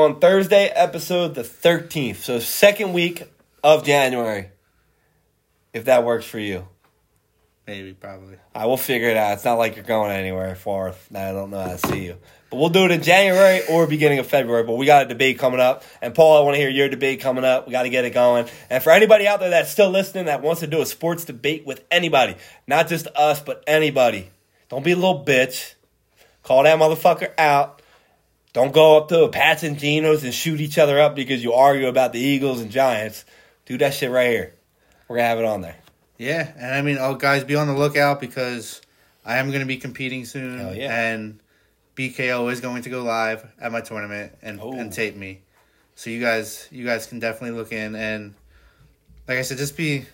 [0.00, 2.16] on Thursday, episode the 13th.
[2.16, 3.24] So, second week
[3.62, 4.50] of January,
[5.72, 6.66] if that works for you.
[7.66, 8.36] Maybe, probably.
[8.54, 9.34] I will figure it out.
[9.34, 10.94] It's not like you're going anywhere far.
[11.14, 12.16] I don't know how to see you.
[12.50, 14.64] But we'll do it in January or beginning of February.
[14.64, 15.84] But we got a debate coming up.
[16.02, 17.66] And Paul, I want to hear your debate coming up.
[17.66, 18.48] We got to get it going.
[18.70, 21.64] And for anybody out there that's still listening that wants to do a sports debate
[21.64, 22.34] with anybody,
[22.66, 24.30] not just us, but anybody,
[24.68, 25.74] don't be a little bitch.
[26.42, 27.79] Call that motherfucker out.
[28.52, 31.52] Don't go up to a Pats and Genos and shoot each other up because you
[31.52, 33.24] argue about the Eagles and Giants.
[33.66, 34.54] Do that shit right here.
[35.06, 35.76] We're going to have it on there.
[36.18, 38.80] Yeah, and I mean, oh, guys, be on the lookout because
[39.24, 40.58] I am going to be competing soon.
[40.58, 40.94] Hell yeah.
[41.12, 41.40] And
[41.96, 44.72] BKO is going to go live at my tournament and, Oh.
[44.72, 45.40] and tape me.
[45.94, 48.34] So you guys, you guys can definitely look in and,
[49.28, 50.06] like I said, just be,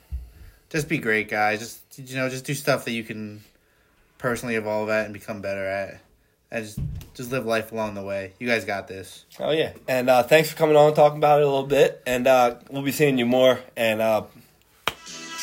[0.69, 1.61] just be great, guys.
[1.61, 3.43] Just you know, just do stuff that you can
[4.19, 6.01] personally evolve at and become better at,
[6.57, 6.79] and just
[7.15, 8.33] just live life along the way.
[8.39, 9.25] You guys got this.
[9.39, 12.03] Oh yeah, and uh, thanks for coming on, and talking about it a little bit,
[12.07, 13.61] and uh, we'll be seeing you more.
[13.77, 14.25] And uh,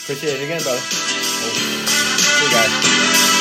[0.04, 0.80] Appreciate it again, brother.
[0.80, 3.33] See you guys.